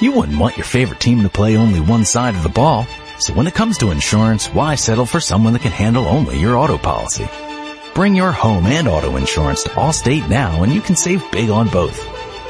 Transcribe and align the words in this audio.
You 0.00 0.12
wouldn't 0.12 0.38
want 0.38 0.56
your 0.56 0.64
favorite 0.64 0.98
team 0.98 1.22
to 1.22 1.28
play 1.28 1.58
only 1.58 1.78
one 1.78 2.06
side 2.06 2.34
of 2.34 2.42
the 2.42 2.48
ball. 2.48 2.86
So 3.18 3.34
when 3.34 3.46
it 3.46 3.52
comes 3.52 3.76
to 3.78 3.90
insurance, 3.90 4.46
why 4.46 4.74
settle 4.74 5.04
for 5.04 5.20
someone 5.20 5.52
that 5.52 5.60
can 5.60 5.72
handle 5.72 6.06
only 6.06 6.40
your 6.40 6.56
auto 6.56 6.78
policy? 6.78 7.28
Bring 7.94 8.16
your 8.16 8.32
home 8.32 8.64
and 8.64 8.88
auto 8.88 9.16
insurance 9.16 9.62
to 9.64 9.68
Allstate 9.70 10.26
now 10.26 10.62
and 10.62 10.72
you 10.72 10.80
can 10.80 10.96
save 10.96 11.30
big 11.30 11.50
on 11.50 11.68
both. 11.68 12.02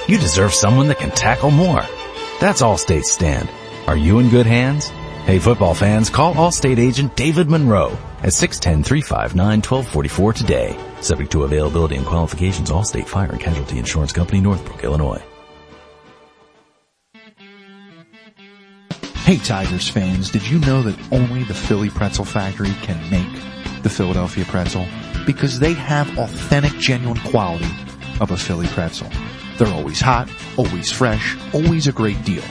You 0.09 0.17
deserve 0.17 0.55
someone 0.55 0.87
that 0.89 1.01
can 1.01 1.11
tackle 1.11 1.51
more. 1.51 1.83
That's 2.39 2.63
Allstate's 2.63 3.11
stand. 3.11 3.51
Are 3.89 3.97
you 3.97 4.21
in 4.21 4.29
good 4.29 4.47
hands? 4.47 4.87
Hey 5.25 5.41
football 5.41 5.75
fans, 5.75 6.09
call 6.09 6.35
Allstate 6.35 6.79
agent 6.79 7.17
David 7.17 7.51
Monroe 7.51 7.99
at 8.23 8.31
610-359-1244 8.31 10.35
today. 10.37 10.79
Subject 11.01 11.33
to 11.33 11.43
availability 11.43 11.97
and 11.97 12.07
qualifications, 12.07 12.71
Allstate 12.71 13.09
Fire 13.09 13.33
and 13.33 13.41
Casualty 13.41 13.79
Insurance 13.79 14.13
Company, 14.13 14.41
Northbrook, 14.41 14.85
Illinois. 14.85 15.21
Hey 19.25 19.37
Tigers 19.37 19.89
fans, 19.89 20.29
did 20.31 20.49
you 20.49 20.59
know 20.59 20.83
that 20.83 20.99
only 21.13 21.45
the 21.45 21.55
Philly 21.55 21.89
Pretzel 21.89 22.25
Factory 22.25 22.73
can 22.83 22.99
make 23.11 23.83
the 23.83 23.89
Philadelphia 23.89 24.45
pretzel? 24.45 24.87
Because 25.25 25.61
they 25.61 25.73
have 25.75 26.19
authentic, 26.19 26.73
genuine 26.81 27.21
quality 27.21 27.71
of 28.21 28.33
a 28.33 28.37
Philly 28.37 28.67
pretzel. 28.69 29.09
They're 29.57 29.69
always 29.69 30.01
hot, 30.01 30.29
always 30.57 30.91
fresh, 30.91 31.37
always 31.55 31.87
a 31.87 31.93
great 31.93 32.25
deal. 32.25 32.43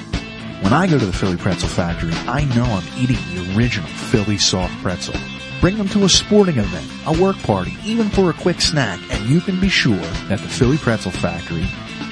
When 0.61 0.71
I 0.71 0.87
go 0.87 0.97
to 0.97 1.05
the 1.05 1.11
Philly 1.11 1.35
Pretzel 1.35 1.67
Factory, 1.67 2.13
I 2.27 2.45
know 2.55 2.63
I'm 2.63 2.88
eating 2.97 3.17
the 3.33 3.57
original 3.57 3.89
Philly 3.89 4.38
soft 4.38 4.81
pretzel. 4.81 5.15
Bring 5.59 5.77
them 5.77 5.89
to 5.89 6.05
a 6.05 6.09
sporting 6.09 6.59
event, 6.59 6.89
a 7.07 7.21
work 7.21 7.38
party, 7.39 7.75
even 7.83 8.09
for 8.09 8.29
a 8.29 8.33
quick 8.33 8.61
snack, 8.61 9.01
and 9.11 9.25
you 9.25 9.41
can 9.41 9.59
be 9.59 9.69
sure 9.69 9.97
that 10.29 10.39
the 10.39 10.47
Philly 10.47 10.77
Pretzel 10.77 11.11
Factory 11.11 11.67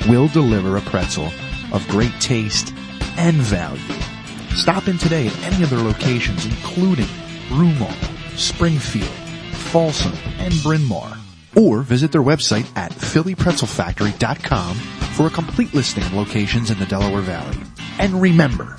will 0.10 0.28
deliver 0.28 0.76
a 0.76 0.82
pretzel 0.82 1.32
of 1.72 1.88
great 1.88 2.20
taste 2.20 2.74
and 3.18 3.38
value. 3.38 4.07
Stop 4.58 4.88
in 4.88 4.98
today 4.98 5.28
at 5.28 5.44
any 5.44 5.64
of 5.64 5.70
their 5.70 5.80
locations, 5.80 6.46
including 6.46 7.06
Broomall, 7.48 7.94
Springfield, 8.38 9.08
Folsom, 9.54 10.12
and 10.40 10.52
Bryn 10.64 10.84
Mawr. 10.84 11.16
Or 11.56 11.84
visit 11.84 12.12
their 12.12 12.24
website 12.24 12.68
at 12.76 12.92
phillypretzelfactory.com 12.92 14.76
for 14.76 15.28
a 15.28 15.30
complete 15.30 15.76
listing 15.76 16.04
of 16.04 16.14
locations 16.14 16.72
in 16.72 16.80
the 16.80 16.88
Delaware 16.88 17.22
Valley. 17.22 17.56
And 18.00 18.20
remember, 18.20 18.76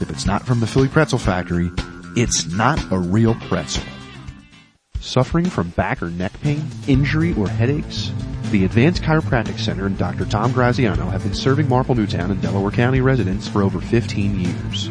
if 0.00 0.10
it's 0.10 0.26
not 0.26 0.44
from 0.44 0.60
the 0.60 0.66
Philly 0.66 0.88
Pretzel 0.88 1.18
Factory, 1.18 1.72
it's 2.14 2.46
not 2.52 2.78
a 2.92 2.98
real 2.98 3.34
pretzel. 3.34 3.82
Suffering 5.00 5.46
from 5.46 5.70
back 5.70 6.02
or 6.02 6.10
neck 6.10 6.38
pain, 6.42 6.62
injury, 6.86 7.34
or 7.34 7.48
headaches? 7.48 8.12
The 8.50 8.66
Advanced 8.66 9.02
Chiropractic 9.02 9.58
Center 9.58 9.86
and 9.86 9.96
Dr. 9.96 10.26
Tom 10.26 10.52
Graziano 10.52 11.06
have 11.06 11.22
been 11.22 11.34
serving 11.34 11.70
Marple 11.70 11.94
Newtown 11.94 12.30
and 12.30 12.40
Delaware 12.42 12.70
County 12.70 13.00
residents 13.00 13.48
for 13.48 13.62
over 13.62 13.80
15 13.80 14.38
years. 14.38 14.90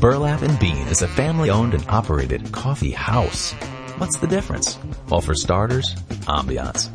Burlap 0.01 0.43
and 0.43 0.57
Bean 0.61 0.87
is 0.87 1.03
a 1.03 1.09
family 1.09 1.51
owned 1.51 1.75
and 1.75 1.85
operated 1.89 2.53
coffee 2.53 2.93
house. 2.93 3.57
What's 3.99 4.19
the 4.19 4.27
difference? 4.27 4.79
Well, 5.09 5.21
for 5.21 5.35
starters, 5.35 5.95
ambiance. 6.27 6.91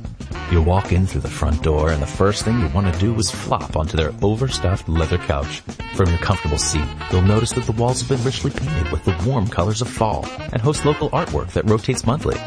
You 0.52 0.62
walk 0.62 0.92
in 0.92 1.06
through 1.06 1.22
the 1.22 1.30
front 1.30 1.62
door 1.62 1.92
and 1.92 2.02
the 2.02 2.08
first 2.08 2.44
thing 2.44 2.60
you 2.60 2.70
want 2.70 2.92
to 2.92 3.00
do 3.00 3.14
is 3.16 3.30
flop 3.30 3.76
onto 3.76 3.98
their 3.98 4.14
overstuffed 4.22 4.88
leather 4.88 5.18
couch. 5.18 5.62
From 5.96 6.10
your 6.10 6.18
comfortable 6.20 6.58
seat, 6.58 6.88
you'll 7.12 7.22
notice 7.22 7.52
that 7.54 7.66
the 7.66 7.74
walls 7.74 8.02
have 8.02 8.10
been 8.10 8.26
richly 8.26 8.52
painted 8.52 8.92
with 8.92 9.04
the 9.04 9.16
warm 9.28 9.48
colors 9.48 9.82
of 9.82 9.90
fall 9.90 10.26
and 10.54 10.62
host 10.62 10.86
local 10.86 11.10
artwork 11.10 11.52
that 11.52 11.70
rotates 11.70 12.06
monthly. 12.06 12.38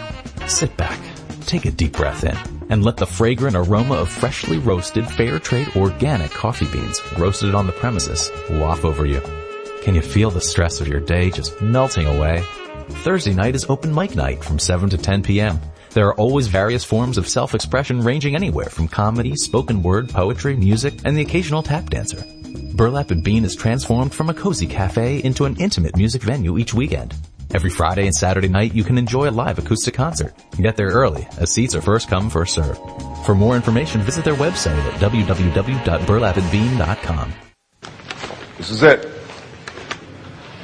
Sit 0.47 0.77
back, 0.77 0.99
take 1.47 1.67
a 1.67 1.71
deep 1.71 1.93
breath 1.93 2.25
in, 2.25 2.37
and 2.71 2.85
let 2.85 2.97
the 2.97 3.07
fragrant 3.07 3.57
aroma 3.57 3.95
of 3.95 4.09
freshly 4.09 4.59
roasted 4.59 5.07
fair 5.07 5.39
trade 5.39 5.69
organic 5.77 6.31
coffee 6.31 6.69
beans 6.73 7.01
roasted 7.19 7.55
on 7.55 7.67
the 7.67 7.73
premises 7.73 8.31
waft 8.51 8.85
over 8.85 9.05
you. 9.07 9.21
Can 9.83 9.95
you 9.95 10.03
feel 10.03 10.31
the 10.31 10.41
stress 10.41 10.81
of 10.81 10.89
your 10.89 11.01
day 11.01 11.31
just 11.31 11.61
melting 11.61 12.07
away? 12.07 12.45
Thursday 12.91 13.33
night 13.33 13.55
is 13.55 13.65
open 13.69 13.95
mic 13.95 14.15
night 14.15 14.45
from 14.45 14.59
7 14.59 14.91
to 14.91 14.99
10 14.99 15.23
p.m. 15.23 15.59
There 15.91 16.09
are 16.09 16.15
always 16.15 16.47
various 16.47 16.85
forms 16.85 17.19
of 17.19 17.29
self-expression 17.29 18.03
ranging 18.03 18.37
anywhere 18.37 18.69
from 18.69 18.89
comedy, 18.89 19.35
spoken 19.37 19.83
word, 19.83 20.11
poetry, 20.11 20.57
music, 20.57 20.95
and 21.05 21.17
the 21.17 21.23
occasional 21.23 21.63
tap 21.63 21.89
dancer. 21.91 22.23
Burlap 22.75 23.11
and 23.11 23.25
Bean 23.25 23.45
is 23.45 23.57
transformed 23.57 24.15
from 24.15 24.31
a 24.31 24.35
cozy 24.35 24.67
cafe 24.67 25.23
into 25.23 25.45
an 25.47 25.57
intimate 25.57 25.97
music 25.97 26.23
venue 26.23 26.59
each 26.59 26.75
weekend. 26.75 27.15
Every 27.53 27.71
Friday 27.71 28.07
and 28.07 28.15
Saturday 28.15 28.47
night, 28.49 28.75
you 28.75 28.85
can 28.85 28.99
enjoy 28.99 29.29
a 29.29 29.33
live 29.33 29.59
acoustic 29.59 29.95
concert. 29.95 30.33
Get 30.57 30.77
there 30.77 30.91
early, 30.91 31.27
as 31.39 31.51
seats 31.51 31.75
are 31.75 31.83
first 31.83 32.09
come, 32.09 32.31
first 32.31 32.55
served. 32.55 32.81
For 33.27 33.35
more 33.35 33.57
information, 33.57 34.03
visit 34.03 34.25
their 34.25 34.35
website 34.35 34.79
at 34.79 35.01
www.burlapandbean.com. 35.01 37.33
This 38.57 38.71
is 38.71 38.85
it. 38.85 39.03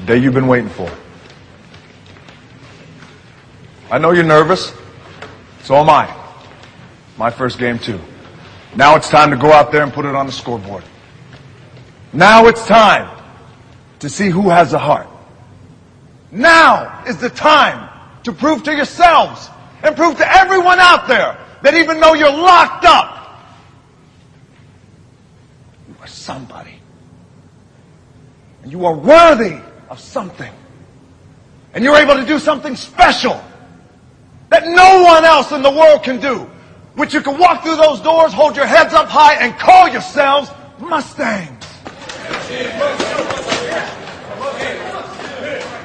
The 0.01 0.07
day 0.07 0.19
you've 0.19 0.35
been 0.35 0.47
waiting 0.47 0.71
for. 0.71 0.89
I 3.91 3.99
know 3.99 4.11
you're 4.11 4.25
nervous. 4.25 4.73
So 5.63 5.77
am 5.77 5.89
I. 5.89 6.13
My 7.17 7.31
first 7.31 7.59
game 7.59 7.79
too. 7.79 8.01
Now 8.75 8.97
it's 8.97 9.09
time 9.09 9.31
to 9.31 9.37
go 9.37 9.53
out 9.53 9.73
there 9.73 9.83
and 9.83 9.93
put 9.93 10.05
it 10.05 10.15
on 10.15 10.27
the 10.27 10.33
scoreboard. 10.33 10.85
Now 12.13 12.47
it's 12.47 12.67
time 12.67 13.11
to 14.01 14.09
see 14.09 14.29
who 14.29 14.51
has 14.51 14.73
a 14.73 14.79
heart. 14.79 15.09
Now 16.31 17.05
is 17.07 17.19
the 17.19 17.31
time 17.31 17.89
to 18.25 18.33
prove 18.33 18.65
to 18.65 18.75
yourselves 18.75 19.49
and 19.83 19.97
prove 19.97 20.17
to 20.19 20.37
everyone 20.37 20.81
out 20.81 21.07
there 21.07 21.39
that 21.63 21.75
even 21.75 22.01
though 22.01 22.15
you're 22.15 22.33
locked 22.33 22.85
up, 22.85 23.41
you 25.89 25.95
are 26.01 26.09
somebody. 26.09 26.75
And 28.63 28.73
you 28.73 28.85
are 28.85 28.95
worthy 28.95 29.59
of 29.89 30.01
something. 30.01 30.53
And 31.73 31.85
you're 31.85 31.97
able 31.97 32.17
to 32.17 32.27
do 32.27 32.39
something 32.39 32.75
special 32.75 33.41
that 34.51 34.67
no 34.67 35.03
one 35.03 35.25
else 35.25 35.53
in 35.53 35.63
the 35.63 35.71
world 35.71 36.03
can 36.03 36.21
do. 36.21 36.51
Which 36.95 37.13
you 37.13 37.21
can 37.21 37.39
walk 37.39 37.63
through 37.63 37.77
those 37.77 38.01
doors, 38.01 38.33
hold 38.33 38.57
your 38.57 38.67
heads 38.67 38.95
up 38.95 39.09
high, 39.09 39.35
and 39.35 39.59
call 39.59 39.89
yourselves 39.89 40.51
Mustangs. 40.79 41.65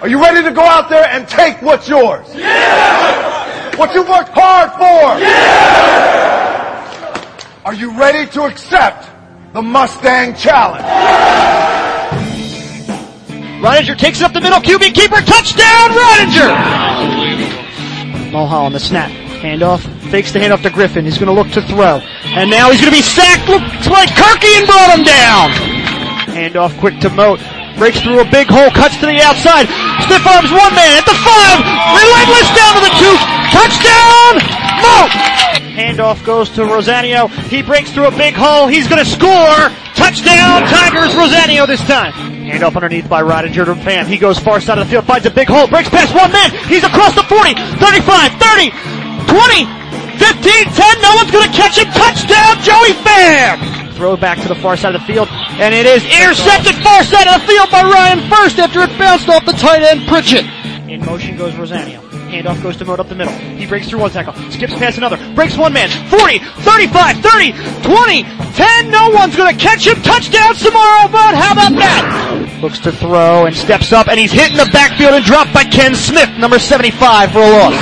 Are 0.01 0.07
you 0.07 0.21
ready 0.21 0.41
to 0.41 0.51
go 0.51 0.63
out 0.63 0.89
there 0.89 1.05
and 1.05 1.27
take 1.27 1.61
what's 1.61 1.87
yours? 1.87 2.25
Yeah! 2.33 3.75
What 3.77 3.93
you 3.93 4.01
worked 4.01 4.31
hard 4.33 4.71
for? 4.71 5.19
Yeah! 5.21 6.51
Are 7.65 7.73
you 7.73 7.95
ready 7.97 8.25
to 8.31 8.45
accept 8.45 9.07
the 9.53 9.61
Mustang 9.61 10.33
Challenge? 10.35 10.83
Reininger 13.61 13.97
takes 13.97 14.21
it 14.21 14.23
up 14.23 14.33
the 14.33 14.41
middle, 14.41 14.59
QB 14.59 14.95
keeper, 14.95 15.21
touchdown, 15.21 15.91
Reininger! 15.91 17.20
Mulholland, 18.31 18.73
the 18.73 18.79
snap, 18.79 19.11
handoff, 19.43 19.83
fakes 20.09 20.31
the 20.31 20.39
handoff 20.39 20.63
to 20.63 20.69
Griffin, 20.69 21.03
he's 21.03 21.17
gonna 21.17 21.35
look 21.35 21.51
to 21.51 21.61
throw, 21.61 21.99
and 22.31 22.49
now 22.49 22.71
he's 22.71 22.79
gonna 22.79 22.95
be 22.95 23.03
sacked, 23.03 23.47
looks 23.49 23.87
like 23.91 24.07
Kirky 24.15 24.55
and 24.55 24.65
brought 24.65 24.95
him 24.95 25.03
down! 25.03 25.51
Handoff 26.31 26.71
quick 26.79 26.99
to 27.03 27.09
Moat, 27.09 27.43
breaks 27.75 27.99
through 27.99 28.21
a 28.23 28.29
big 28.31 28.47
hole, 28.47 28.71
cuts 28.71 28.95
to 29.03 29.05
the 29.05 29.19
outside, 29.19 29.67
stiff 30.07 30.23
arms 30.23 30.47
one 30.47 30.71
man 30.71 30.95
at 30.95 31.03
the 31.03 31.17
five, 31.27 31.59
relentless 31.91 32.47
down 32.55 32.71
to 32.79 32.81
the 32.87 32.95
two, 32.95 33.15
touchdown, 33.51 34.60
Handoff 35.75 36.25
goes 36.25 36.49
to 36.51 36.61
Rosanio, 36.61 37.29
he 37.47 37.61
breaks 37.61 37.91
through 37.91 38.07
a 38.07 38.11
big 38.11 38.33
hole, 38.33 38.67
he's 38.67 38.87
gonna 38.87 39.05
score, 39.05 39.71
touchdown, 39.95 40.67
Tigers, 40.67 41.13
Rosanio 41.13 41.65
this 41.65 41.81
time. 41.87 42.13
Handoff 42.51 42.75
underneath 42.75 43.07
by 43.07 43.21
Reininger 43.21 43.65
to 43.65 43.75
Pham. 43.75 44.05
He 44.05 44.17
goes 44.17 44.37
far 44.37 44.59
side 44.59 44.77
of 44.77 44.85
the 44.85 44.91
field, 44.91 45.05
finds 45.05 45.25
a 45.25 45.31
big 45.31 45.47
hole, 45.47 45.67
breaks 45.67 45.89
past 45.89 46.13
one 46.13 46.31
man. 46.31 46.51
He's 46.67 46.83
across 46.83 47.15
the 47.15 47.23
40, 47.23 47.55
35, 47.79 48.31
30, 48.35 48.69
20, 49.31 49.81
15, 50.19 50.65
10. 50.75 51.01
No 51.01 51.15
one's 51.15 51.31
going 51.31 51.49
to 51.49 51.55
catch 51.55 51.77
him. 51.77 51.87
Touchdown, 51.95 52.61
Joey 52.61 52.93
Pham. 53.01 53.95
Throw 53.95 54.17
back 54.17 54.41
to 54.41 54.47
the 54.47 54.55
far 54.55 54.75
side 54.75 54.95
of 54.95 55.01
the 55.01 55.07
field, 55.07 55.29
and 55.29 55.73
it 55.73 55.85
is 55.85 56.03
intercepted 56.03 56.75
far 56.83 57.03
side 57.03 57.27
of 57.27 57.39
the 57.41 57.47
field 57.47 57.69
by 57.71 57.83
Ryan 57.83 58.19
First 58.29 58.59
after 58.59 58.81
it 58.81 58.89
bounced 58.97 59.29
off 59.29 59.45
the 59.45 59.53
tight 59.53 59.83
end 59.83 60.07
Pritchett. 60.07 60.45
In 60.89 61.05
motion 61.05 61.37
goes 61.37 61.53
Rosanio. 61.53 62.10
Handoff 62.31 62.63
goes 62.63 62.77
to 62.77 62.85
Moat 62.85 63.01
up 63.01 63.09
the 63.09 63.15
middle. 63.15 63.33
He 63.59 63.67
breaks 63.67 63.89
through 63.89 63.99
one 63.99 64.11
tackle, 64.11 64.33
skips 64.51 64.73
past 64.75 64.97
another, 64.97 65.17
breaks 65.35 65.57
one 65.57 65.73
man, 65.73 65.89
40, 66.07 66.39
35, 66.39 67.17
30, 67.19 67.51
20, 67.83 68.23
10, 68.23 68.89
no 68.89 69.09
one's 69.09 69.35
gonna 69.35 69.53
catch 69.53 69.85
him, 69.85 70.01
touchdown 70.01 70.53
Samaro 70.55 71.11
Moat, 71.11 71.35
how 71.35 71.51
about 71.51 71.75
that? 71.75 72.59
Looks 72.61 72.79
to 72.79 72.93
throw 72.93 73.47
and 73.47 73.55
steps 73.55 73.91
up 73.91 74.07
and 74.07 74.17
he's 74.17 74.31
hit 74.31 74.49
in 74.49 74.55
the 74.55 74.69
backfield 74.71 75.13
and 75.13 75.25
dropped 75.25 75.53
by 75.53 75.65
Ken 75.65 75.93
Smith, 75.93 76.29
number 76.39 76.57
75 76.57 77.33
for 77.33 77.39
a 77.39 77.49
loss. 77.49 77.73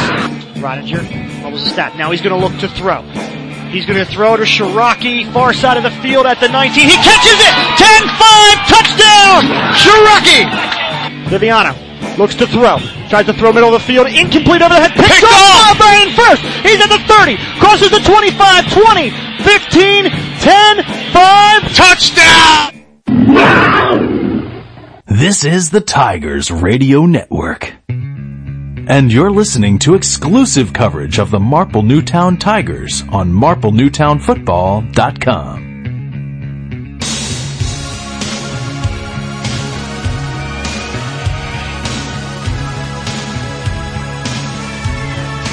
Reininger, 0.57 1.44
what 1.44 1.54
was 1.54 1.63
the 1.63 1.69
stat? 1.69 1.96
Now 1.96 2.10
he's 2.10 2.22
gonna 2.22 2.38
look 2.38 2.57
to 2.62 2.68
throw. 2.69 3.04
He's 3.69 3.86
gonna 3.86 4.04
throw 4.04 4.36
to 4.36 4.44
Shiraki, 4.44 5.31
far 5.31 5.54
side 5.54 5.78
of 5.78 5.84
the 5.84 5.92
field 6.01 6.25
at 6.25 6.40
the 6.40 6.48
19. 6.50 6.90
He 6.90 6.96
catches 6.98 7.38
it! 7.38 7.54
10-5, 7.78 8.66
touchdown! 8.66 9.46
Shiraki! 9.78 11.30
Viviano 11.30 11.88
looks 12.17 12.35
to 12.35 12.47
throw. 12.47 12.77
Tries 13.09 13.25
to 13.25 13.33
throw 13.33 13.51
middle 13.51 13.73
of 13.73 13.81
the 13.81 13.85
field. 13.88 14.07
Incomplete 14.07 14.61
over 14.61 14.73
the 14.73 14.79
head. 14.79 14.91
Picked, 14.91 15.23
off 15.23 15.77
by 15.77 15.77
Brian 15.77 16.09
first. 16.15 16.41
He's 16.65 16.79
at 16.81 16.88
the 16.89 17.00
30. 17.07 17.38
Crosses 17.59 17.91
the 17.91 18.00
25, 18.00 18.73
20, 18.73 19.09
15, 19.44 20.09
10, 20.39 20.83
5. 21.13 21.75
Touchdown! 21.75 22.75
This 25.06 25.44
is 25.44 25.69
the 25.71 25.81
Tigers 25.81 26.50
Radio 26.51 27.06
Network. 27.06 27.73
And 27.89 29.12
you're 29.12 29.31
listening 29.31 29.79
to 29.79 29.95
exclusive 29.95 30.71
coverage 30.73 31.19
of 31.19 31.31
the 31.31 31.39
Marple 31.39 31.81
Newtown 31.83 32.38
Tigers 32.38 33.03
on 33.12 33.31
marplenewtownfootball.com. 33.31 35.69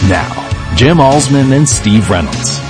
Now, 0.08 0.48
Jim 0.76 0.98
Alsman 0.98 1.52
and 1.52 1.68
Steve 1.68 2.08
Reynolds. 2.10 2.65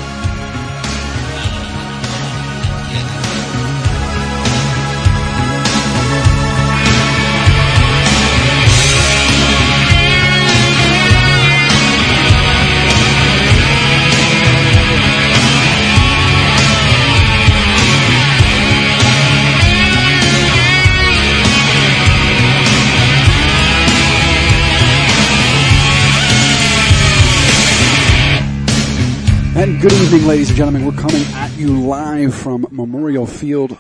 Good 29.87 30.03
evening, 30.03 30.27
ladies 30.27 30.49
and 30.49 30.57
gentlemen. 30.57 30.85
We're 30.85 31.01
coming 31.01 31.23
at 31.35 31.57
you 31.57 31.87
live 31.87 32.35
from 32.35 32.67
Memorial 32.73 33.25
Field 33.25 33.79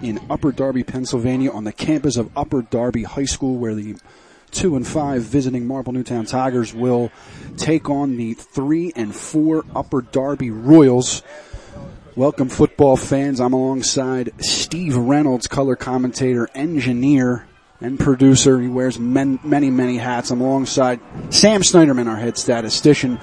in 0.00 0.20
Upper 0.30 0.52
Darby, 0.52 0.84
Pennsylvania, 0.84 1.50
on 1.50 1.64
the 1.64 1.72
campus 1.72 2.16
of 2.16 2.30
Upper 2.36 2.62
Darby 2.62 3.02
High 3.02 3.24
School, 3.24 3.56
where 3.56 3.74
the 3.74 3.96
two 4.52 4.76
and 4.76 4.86
five 4.86 5.22
visiting 5.22 5.66
Marple 5.66 5.92
Newtown 5.92 6.26
Tigers 6.26 6.72
will 6.72 7.10
take 7.56 7.90
on 7.90 8.16
the 8.16 8.34
three 8.34 8.92
and 8.94 9.12
four 9.12 9.64
Upper 9.74 10.02
Darby 10.02 10.52
Royals. 10.52 11.24
Welcome, 12.14 12.48
football 12.48 12.96
fans. 12.96 13.40
I'm 13.40 13.52
alongside 13.52 14.30
Steve 14.38 14.96
Reynolds, 14.96 15.48
color 15.48 15.74
commentator, 15.74 16.48
engineer, 16.54 17.48
and 17.80 17.98
producer. 17.98 18.60
He 18.60 18.68
wears 18.68 18.96
men, 18.96 19.40
many, 19.42 19.70
many 19.70 19.98
hats. 19.98 20.30
I'm 20.30 20.40
alongside 20.40 21.00
Sam 21.30 21.62
Snyderman, 21.62 22.06
our 22.06 22.16
head 22.16 22.38
statistician. 22.38 23.18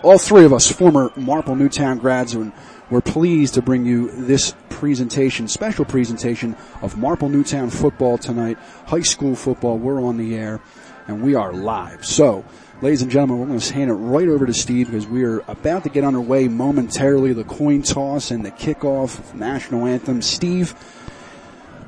All 0.00 0.16
three 0.16 0.44
of 0.44 0.52
us, 0.52 0.70
former 0.70 1.10
Marple 1.16 1.56
Newtown 1.56 1.98
grads, 1.98 2.32
and 2.32 2.52
we're 2.88 3.00
pleased 3.00 3.54
to 3.54 3.62
bring 3.62 3.84
you 3.84 4.12
this 4.12 4.54
presentation, 4.70 5.48
special 5.48 5.84
presentation 5.84 6.54
of 6.82 6.96
Marple 6.96 7.28
Newtown 7.28 7.68
football 7.68 8.16
tonight, 8.16 8.58
high 8.86 9.00
school 9.02 9.34
football. 9.34 9.76
We're 9.76 10.00
on 10.00 10.16
the 10.16 10.36
air, 10.36 10.60
and 11.08 11.20
we 11.20 11.34
are 11.34 11.52
live. 11.52 12.06
So, 12.06 12.44
ladies 12.80 13.02
and 13.02 13.10
gentlemen, 13.10 13.40
we're 13.40 13.46
going 13.46 13.58
to 13.58 13.74
hand 13.74 13.90
it 13.90 13.94
right 13.94 14.28
over 14.28 14.46
to 14.46 14.54
Steve 14.54 14.86
because 14.86 15.08
we 15.08 15.24
are 15.24 15.40
about 15.48 15.82
to 15.82 15.88
get 15.88 16.04
underway 16.04 16.46
momentarily. 16.46 17.32
The 17.32 17.42
coin 17.42 17.82
toss 17.82 18.30
and 18.30 18.46
the 18.46 18.52
kickoff 18.52 19.34
national 19.34 19.84
anthem. 19.84 20.22
Steve, 20.22 20.76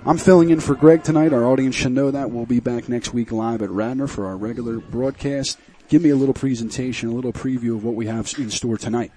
I'm 0.04 0.18
filling 0.18 0.50
in 0.50 0.58
for 0.58 0.74
Greg 0.74 1.04
tonight. 1.04 1.32
Our 1.32 1.46
audience 1.46 1.76
should 1.76 1.92
know 1.92 2.10
that. 2.10 2.32
We'll 2.32 2.44
be 2.44 2.58
back 2.58 2.88
next 2.88 3.14
week 3.14 3.30
live 3.30 3.62
at 3.62 3.70
Radnor 3.70 4.08
for 4.08 4.26
our 4.26 4.36
regular 4.36 4.80
broadcast. 4.80 5.60
Give 5.90 6.02
me 6.02 6.10
a 6.10 6.16
little 6.16 6.34
presentation, 6.34 7.08
a 7.08 7.12
little 7.12 7.32
preview 7.32 7.74
of 7.74 7.82
what 7.82 7.96
we 7.96 8.06
have 8.06 8.32
in 8.38 8.48
store 8.48 8.78
tonight. 8.78 9.10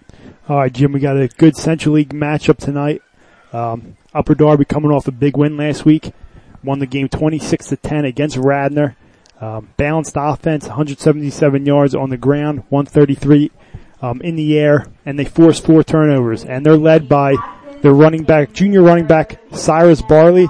All 0.50 0.58
right, 0.58 0.74
Jim, 0.74 0.92
we 0.92 1.00
got 1.00 1.15
a 1.15 1.27
good 1.27 1.56
Central 1.56 1.94
League 1.94 2.10
matchup 2.10 2.58
tonight. 2.58 3.03
Um, 3.53 3.96
Upper 4.12 4.34
Darby 4.34 4.65
coming 4.65 4.89
off 4.89 5.08
a 5.08 5.12
big 5.12 5.38
win 5.38 5.56
last 5.56 5.86
week, 5.86 6.13
won 6.63 6.80
the 6.80 6.88
game 6.88 7.10
26 7.10 7.68
to 7.68 7.77
10 7.77 8.06
against 8.06 8.38
Radnor. 8.38 8.96
Um, 9.39 9.70
balanced 9.77 10.15
offense, 10.18 10.65
177 10.65 11.63
yards 11.63 11.94
on 11.94 12.10
the 12.10 12.18
ground, 12.18 12.63
133 12.70 13.51
um, 14.01 14.20
in 14.22 14.36
the 14.36 14.58
air, 14.58 14.88
and 15.06 15.20
they 15.20 15.25
forced 15.25 15.63
four 15.68 15.84
turnovers. 15.84 16.44
And 16.44 16.65
they're 16.65 16.75
led 16.75 17.08
by 17.08 17.36
their 17.84 17.94
running 17.94 18.24
back, 18.24 18.51
junior 18.51 18.82
running 18.82 19.06
back 19.06 19.39
Cyrus 19.51 20.01
Barley, 20.01 20.48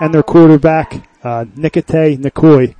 and 0.00 0.14
their 0.14 0.22
quarterback 0.22 1.06
uh, 1.22 1.44
Nikite 1.44 2.16
Nikoi. 2.16 2.74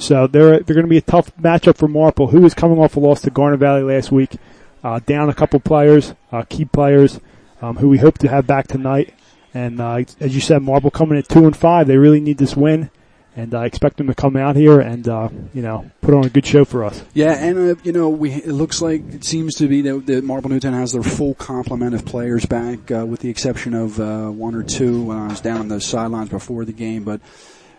So 0.00 0.26
they're 0.26 0.60
they're 0.60 0.74
going 0.74 0.86
to 0.86 0.90
be 0.90 0.96
a 0.96 1.02
tough 1.02 1.34
matchup 1.36 1.76
for 1.76 1.88
Marple, 1.88 2.28
who 2.28 2.44
is 2.44 2.54
coming 2.54 2.78
off 2.78 2.96
a 2.96 3.00
loss 3.00 3.20
to 3.22 3.30
Garnet 3.30 3.60
Valley 3.60 3.82
last 3.82 4.10
week, 4.10 4.36
uh, 4.82 5.00
down 5.00 5.28
a 5.28 5.34
couple 5.34 5.60
players, 5.60 6.14
uh, 6.32 6.42
key 6.48 6.64
players, 6.64 7.20
um, 7.60 7.76
who 7.76 7.88
we 7.88 7.98
hope 7.98 8.18
to 8.18 8.28
have 8.28 8.46
back 8.46 8.66
tonight. 8.66 9.14
And 9.52 9.80
uh, 9.80 10.04
as 10.20 10.34
you 10.34 10.40
said, 10.40 10.62
Marple 10.62 10.90
coming 10.90 11.18
at 11.18 11.28
two 11.28 11.44
and 11.44 11.56
five, 11.56 11.86
they 11.86 11.96
really 11.96 12.20
need 12.20 12.38
this 12.38 12.56
win 12.56 12.90
and 13.36 13.54
I 13.54 13.66
expect 13.66 13.96
them 13.96 14.08
to 14.08 14.14
come 14.14 14.36
out 14.36 14.56
here 14.56 14.80
and 14.80 15.08
uh, 15.08 15.28
you 15.54 15.62
know 15.62 15.90
put 16.00 16.14
on 16.14 16.24
a 16.24 16.28
good 16.28 16.46
show 16.46 16.64
for 16.64 16.84
us. 16.84 17.02
Yeah, 17.14 17.32
and 17.32 17.70
uh, 17.70 17.80
you 17.82 17.92
know 17.92 18.08
we 18.08 18.32
it 18.32 18.48
looks 18.48 18.82
like 18.82 19.02
it 19.12 19.24
seems 19.24 19.56
to 19.56 19.68
be 19.68 19.82
that, 19.82 20.06
that 20.06 20.24
Marple 20.24 20.50
Newtown 20.50 20.72
has 20.74 20.92
their 20.92 21.02
full 21.02 21.34
complement 21.34 21.94
of 21.94 22.04
players 22.04 22.44
back, 22.46 22.90
uh, 22.90 23.06
with 23.06 23.20
the 23.20 23.30
exception 23.30 23.74
of 23.74 24.00
uh, 24.00 24.28
one 24.28 24.54
or 24.54 24.62
two 24.62 25.04
when 25.04 25.16
I 25.16 25.28
was 25.28 25.40
down 25.40 25.58
on 25.58 25.68
the 25.68 25.80
sidelines 25.80 26.30
before 26.30 26.64
the 26.64 26.72
game. 26.72 27.04
But 27.04 27.20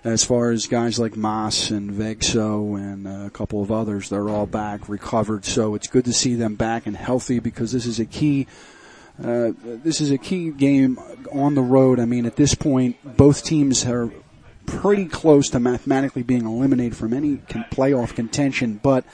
as 0.04 0.24
far 0.24 0.52
as 0.52 0.66
guys 0.68 1.00
like 1.00 1.16
Moss 1.16 1.70
and 1.70 1.92
Vegso 1.92 2.76
and 2.76 3.08
uh, 3.08 3.26
a 3.28 3.30
couple 3.30 3.62
of 3.62 3.72
others, 3.72 4.10
they're 4.10 4.30
all 4.30 4.48
back, 4.48 4.90
recovered. 4.90 5.46
So 5.46 5.76
it's 5.76 5.88
good 5.88 6.06
to 6.06 6.14
see 6.14 6.36
them 6.36 6.56
back 6.56 6.88
and 6.88 6.98
healthy 6.98 7.40
because 7.40 7.72
this 7.72 7.86
is 7.86 8.00
a 8.00 8.06
key. 8.06 8.48
Uh, 9.24 9.52
this 9.62 10.02
is 10.02 10.10
a 10.10 10.18
key 10.18 10.50
game 10.50 10.98
on 11.32 11.54
the 11.54 11.62
road. 11.62 12.00
I 12.00 12.06
mean, 12.06 12.26
at 12.26 12.36
this 12.36 12.56
point, 12.56 12.98
both 13.18 13.44
teams 13.44 13.86
are 13.86 14.10
pretty 14.66 15.06
close 15.06 15.50
to 15.50 15.60
mathematically 15.60 16.24
being 16.24 16.46
eliminated 16.46 16.98
from 16.98 17.14
any 17.14 17.38
con- 17.38 17.66
playoff 17.70 18.16
contention. 18.16 18.80
But 18.82 19.06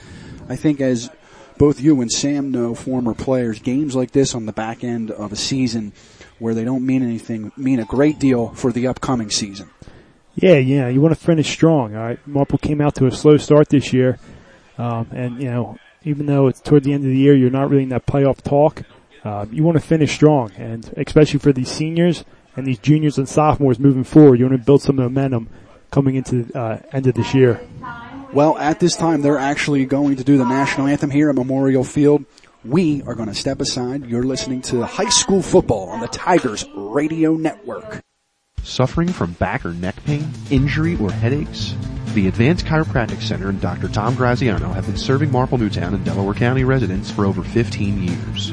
I 0.48 0.56
think 0.56 0.80
as 0.80 1.10
both 1.58 1.80
you 1.80 2.00
and 2.00 2.10
Sam 2.10 2.50
know, 2.50 2.74
former 2.74 3.12
players, 3.12 3.58
games 3.58 3.94
like 3.94 4.12
this 4.12 4.34
on 4.34 4.46
the 4.46 4.52
back 4.52 4.82
end 4.82 5.10
of 5.10 5.32
a 5.32 5.36
season 5.36 5.92
where 6.38 6.54
they 6.54 6.64
don't 6.64 6.86
mean 6.86 7.02
anything 7.02 7.52
mean 7.56 7.80
a 7.80 7.84
great 7.84 8.18
deal 8.18 8.48
for 8.54 8.72
the 8.72 8.86
upcoming 8.86 9.28
season. 9.28 9.68
Yeah, 10.40 10.58
yeah, 10.58 10.86
you 10.86 11.00
want 11.00 11.18
to 11.18 11.20
finish 11.20 11.50
strong. 11.50 11.96
All 11.96 12.02
right, 12.02 12.26
Marple 12.26 12.58
came 12.58 12.80
out 12.80 12.94
to 12.96 13.06
a 13.06 13.10
slow 13.10 13.38
start 13.38 13.70
this 13.70 13.92
year, 13.92 14.20
um, 14.76 15.08
and 15.10 15.42
you 15.42 15.50
know, 15.50 15.78
even 16.04 16.26
though 16.26 16.46
it's 16.46 16.60
toward 16.60 16.84
the 16.84 16.92
end 16.92 17.04
of 17.04 17.10
the 17.10 17.18
year, 17.18 17.34
you're 17.34 17.50
not 17.50 17.70
really 17.70 17.82
in 17.82 17.88
that 17.88 18.06
playoff 18.06 18.40
talk. 18.42 18.82
Uh, 19.24 19.46
you 19.50 19.64
want 19.64 19.76
to 19.76 19.82
finish 19.84 20.14
strong, 20.14 20.52
and 20.56 20.94
especially 20.96 21.40
for 21.40 21.52
these 21.52 21.68
seniors 21.68 22.24
and 22.54 22.68
these 22.68 22.78
juniors 22.78 23.18
and 23.18 23.28
sophomores 23.28 23.80
moving 23.80 24.04
forward. 24.04 24.38
You 24.38 24.46
want 24.46 24.60
to 24.60 24.64
build 24.64 24.80
some 24.80 24.94
momentum 24.94 25.48
coming 25.90 26.14
into 26.14 26.44
the 26.44 26.58
uh, 26.58 26.80
end 26.92 27.08
of 27.08 27.14
this 27.14 27.34
year. 27.34 27.60
Well, 28.32 28.56
at 28.58 28.78
this 28.78 28.94
time, 28.94 29.22
they're 29.22 29.38
actually 29.38 29.86
going 29.86 30.16
to 30.16 30.24
do 30.24 30.38
the 30.38 30.44
national 30.44 30.86
anthem 30.86 31.10
here 31.10 31.30
at 31.30 31.34
Memorial 31.34 31.82
Field. 31.82 32.24
We 32.64 33.02
are 33.02 33.16
going 33.16 33.28
to 33.28 33.34
step 33.34 33.60
aside. 33.60 34.06
You're 34.06 34.22
listening 34.22 34.62
to 34.62 34.86
high 34.86 35.08
school 35.08 35.42
football 35.42 35.88
on 35.88 35.98
the 35.98 36.08
Tigers 36.08 36.64
Radio 36.76 37.34
Network. 37.34 38.04
Suffering 38.62 39.08
from 39.08 39.32
back 39.32 39.64
or 39.64 39.72
neck 39.72 39.96
pain, 40.04 40.30
injury, 40.50 40.96
or 40.96 41.10
headaches? 41.10 41.74
The 42.14 42.28
Advanced 42.28 42.66
Chiropractic 42.66 43.22
Center 43.22 43.48
and 43.48 43.60
Dr. 43.60 43.88
Tom 43.88 44.14
Graziano 44.14 44.72
have 44.72 44.86
been 44.86 44.96
serving 44.96 45.30
Marple 45.30 45.58
Newtown 45.58 45.94
and 45.94 46.04
Delaware 46.04 46.34
County 46.34 46.64
residents 46.64 47.10
for 47.10 47.26
over 47.26 47.42
15 47.42 48.02
years. 48.02 48.52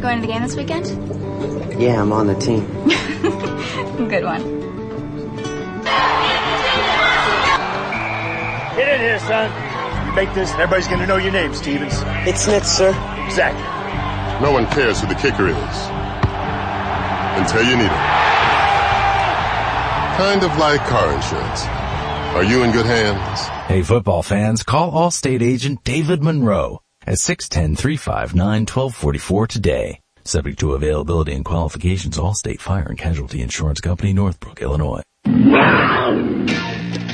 Going 0.00 0.20
to 0.20 0.26
the 0.26 0.32
game 0.32 0.42
this 0.42 0.56
weekend? 0.56 0.86
Yeah, 1.80 2.00
I'm 2.00 2.10
on 2.12 2.26
the 2.26 2.34
team. 2.34 2.66
Good 4.08 4.24
one. 4.24 4.42
Get 8.76 8.88
in 8.94 9.00
here, 9.00 9.18
son. 9.20 9.50
You 10.06 10.12
make 10.14 10.32
this, 10.34 10.50
everybody's 10.52 10.88
going 10.88 11.00
to 11.00 11.06
know 11.06 11.16
your 11.18 11.32
name, 11.32 11.54
Stevens. 11.54 11.94
It's 12.26 12.40
Smith, 12.42 12.66
sir. 12.66 12.90
Exactly. 13.26 13.62
No 14.40 14.50
one 14.52 14.66
cares 14.68 15.00
who 15.00 15.06
the 15.06 15.14
kicker 15.14 15.48
is 15.48 15.88
until 17.36 17.62
you 17.62 17.76
need 17.76 17.84
it. 17.84 17.90
Kind 20.16 20.42
of 20.42 20.56
like 20.58 20.80
car 20.88 21.12
insurance. 21.14 21.64
Are 22.34 22.42
you 22.44 22.62
in 22.62 22.72
good 22.72 22.86
hands? 22.86 23.50
Hey 23.70 23.82
football 23.82 24.22
fans, 24.24 24.64
call 24.64 24.90
Allstate 24.90 25.42
agent 25.42 25.84
David 25.84 26.24
Monroe 26.24 26.80
at 27.06 27.18
610-359-1244 27.18 29.46
today. 29.46 30.00
Subject 30.24 30.58
to 30.58 30.72
availability 30.72 31.34
and 31.34 31.44
qualifications, 31.44 32.18
Allstate 32.18 32.58
Fire 32.58 32.86
and 32.88 32.98
Casualty 32.98 33.40
Insurance 33.40 33.80
Company, 33.80 34.12
Northbrook, 34.12 34.60
Illinois. 34.60 35.02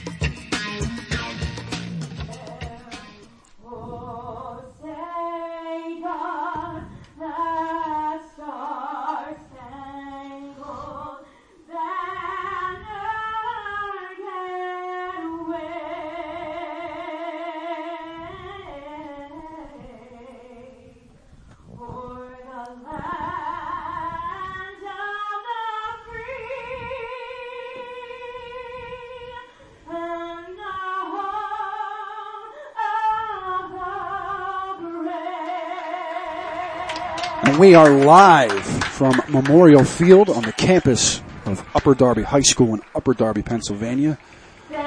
we 37.62 37.76
are 37.76 37.92
live 37.92 38.66
from 38.86 39.22
Memorial 39.30 39.84
Field 39.84 40.32
on 40.32 40.42
the 40.42 40.52
campus 40.52 41.22
of 41.46 41.64
Upper 41.76 41.94
Darby 41.94 42.24
High 42.24 42.42
School 42.42 42.74
in 42.74 42.82
Upper 42.96 43.14
Darby, 43.14 43.44
Pennsylvania. 43.44 44.18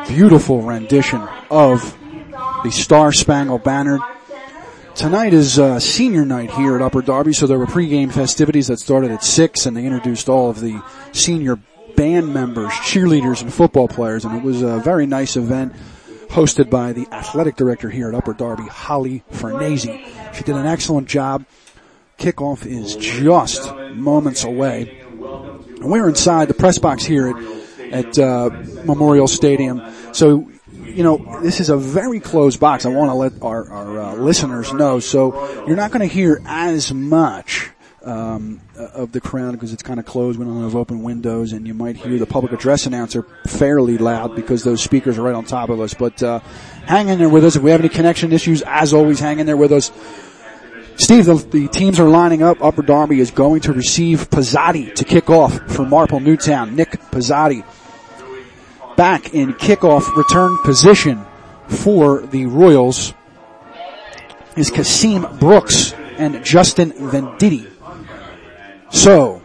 Beautiful 0.09 0.61
rendition 0.61 1.21
of 1.53 1.97
the 2.65 2.73
Star 2.73 3.13
Spangled 3.13 3.63
Banner. 3.63 4.01
Tonight 4.97 5.35
is 5.35 5.57
uh, 5.57 5.79
senior 5.79 6.25
night 6.25 6.51
here 6.51 6.75
at 6.75 6.83
Upper 6.83 7.01
Darby, 7.01 7.33
so 7.33 7.47
there 7.47 7.61
were 7.61 7.67
pregame 7.67 8.11
festivities 8.13 8.67
that 8.67 8.81
started 8.81 9.13
at 9.13 9.23
6 9.23 9.67
and 9.67 9.77
they 9.77 9.87
introduced 9.87 10.29
all 10.29 10.51
of 10.51 10.59
the 10.59 10.83
senior 11.13 11.61
band 11.95 12.35
members, 12.35 12.73
cheerleaders, 12.73 13.41
and 13.41 13.55
football 13.55 13.87
players, 13.87 14.25
and 14.25 14.37
it 14.37 14.43
was 14.43 14.63
a 14.63 14.79
very 14.79 15.07
nice 15.07 15.37
event 15.37 15.73
hosted 16.27 16.71
by 16.71 16.93
the 16.93 17.07
athletic 17.13 17.55
director 17.55 17.89
here 17.89 18.09
at 18.09 18.17
Upper 18.17 18.33
Darby, 18.33 18.65
Holly 18.65 19.23
Farnese. 19.31 19.85
She 20.35 20.43
did 20.43 20.57
an 20.57 20.67
excellent 20.67 21.07
job. 21.07 21.45
Kickoff 22.19 22.67
is 22.67 22.97
just 22.97 23.75
moments 23.95 24.45
away. 24.45 25.03
We're 25.81 26.09
inside 26.09 26.49
the 26.49 26.55
press 26.55 26.79
box 26.79 27.05
here 27.05 27.29
at, 27.29 27.93
at 27.93 28.19
uh, 28.19 28.51
Memorial 28.85 29.29
Stadium. 29.29 29.83
So, 30.13 30.51
you 30.73 31.03
know, 31.03 31.41
this 31.43 31.61
is 31.61 31.69
a 31.69 31.77
very 31.77 32.21
closed 32.21 32.61
box. 32.61 32.87
I 32.87 32.91
want 32.91 33.11
to 33.11 33.15
let 33.15 33.33
our, 33.43 33.69
our 33.71 34.01
uh, 34.01 34.15
listeners 34.15 34.73
know. 34.73 35.01
So 35.01 35.65
you're 35.67 35.77
not 35.77 35.91
going 35.91 36.09
to 36.09 36.13
hear 36.13 36.41
as 36.47 36.93
much 36.93 37.71
um, 38.05 38.61
of 38.77 39.13
the 39.13 39.21
crowd 39.21 39.53
because 39.53 39.73
it's 39.73 39.83
kind 39.83 39.99
of 39.99 40.07
closed. 40.07 40.39
We 40.39 40.45
don't 40.45 40.63
have 40.63 40.77
open 40.77 41.03
windows, 41.03 41.53
and 41.53 41.67
you 41.67 41.75
might 41.75 41.97
hear 41.97 42.19
the 42.19 42.27
public 42.27 42.53
address 42.53 42.87
announcer 42.87 43.23
fairly 43.47 43.99
loud 43.99 44.37
because 44.37 44.63
those 44.63 44.83
speakers 44.83 45.19
are 45.19 45.23
right 45.23 45.35
on 45.35 45.45
top 45.45 45.71
of 45.71 45.81
us. 45.81 45.95
But 45.95 46.23
uh, 46.23 46.41
hang 46.87 47.09
in 47.09 47.19
there 47.19 47.29
with 47.29 47.45
us. 47.45 47.57
If 47.57 47.63
we 47.63 47.71
have 47.71 47.81
any 47.81 47.89
connection 47.89 48.33
issues, 48.33 48.63
as 48.67 48.93
always, 48.93 49.21
hang 49.21 49.39
in 49.41 49.47
there 49.47 49.57
with 49.57 49.73
us. 49.73 49.91
Steve, 50.97 51.27
the, 51.27 51.35
the, 51.35 51.69
teams 51.69 51.99
are 51.99 52.09
lining 52.09 52.43
up. 52.43 52.63
Upper 52.63 52.83
Darby 52.83 53.21
is 53.21 53.31
going 53.31 53.63
to 53.63 53.73
receive 53.73 54.31
Pizzotti 54.31 54.95
to 54.95 55.05
kick 55.05 55.29
off 55.29 55.59
for 55.71 55.85
Marple 55.85 56.21
Newtown. 56.21 56.77
Nick 56.77 56.93
Pizzotti 57.11 57.65
back 58.97 59.35
in 59.35 59.55
kickoff 59.55 60.17
return 60.17 60.57
position 60.63 61.25
for 61.67 62.21
the 62.21 62.47
Royals 62.47 63.13
is 64.57 64.71
Kasim 64.71 65.39
Brooks 65.39 65.93
and 66.17 66.45
Justin 66.45 66.93
Venditti. 66.93 67.71
So, 68.91 69.43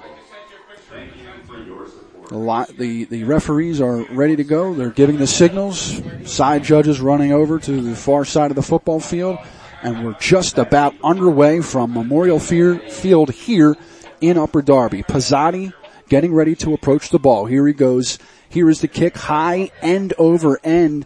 li- 2.29 2.65
the, 2.77 3.05
the 3.05 3.23
referees 3.23 3.81
are 3.81 4.03
ready 4.11 4.35
to 4.35 4.43
go. 4.43 4.75
They're 4.75 4.91
giving 4.91 5.17
the 5.17 5.25
signals. 5.25 5.99
Side 6.25 6.63
judges 6.63 6.99
running 6.99 7.31
over 7.31 7.57
to 7.59 7.81
the 7.81 7.95
far 7.95 8.25
side 8.25 8.51
of 8.51 8.55
the 8.55 8.61
football 8.61 8.99
field. 8.99 9.39
And 9.81 10.05
we're 10.05 10.19
just 10.19 10.57
about 10.57 10.93
underway 11.03 11.61
from 11.61 11.93
Memorial 11.93 12.39
Field 12.39 13.31
here 13.31 13.77
in 14.21 14.37
Upper 14.37 14.61
Darby. 14.61 15.03
Pizzotti 15.03 15.73
getting 16.09 16.33
ready 16.33 16.55
to 16.55 16.73
approach 16.73 17.09
the 17.09 17.19
ball. 17.19 17.45
Here 17.45 17.65
he 17.65 17.73
goes. 17.73 18.19
Here 18.49 18.69
is 18.69 18.81
the 18.81 18.87
kick. 18.87 19.15
High 19.15 19.71
end 19.81 20.13
over 20.17 20.59
end 20.63 21.05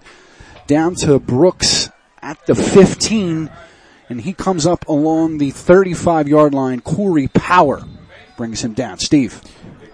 down 0.66 0.96
to 0.96 1.20
Brooks 1.20 1.90
at 2.22 2.44
the 2.46 2.56
15. 2.56 3.52
And 4.10 4.22
he 4.22 4.34
comes 4.34 4.66
up 4.66 4.88
along 4.88 5.38
the 5.38 5.52
35 5.52 6.28
yard 6.28 6.54
line. 6.54 6.82
Corey 6.82 7.28
Power 7.28 7.84
brings 8.38 8.64
him 8.64 8.74
down. 8.74 9.00
Steve. 9.00 9.42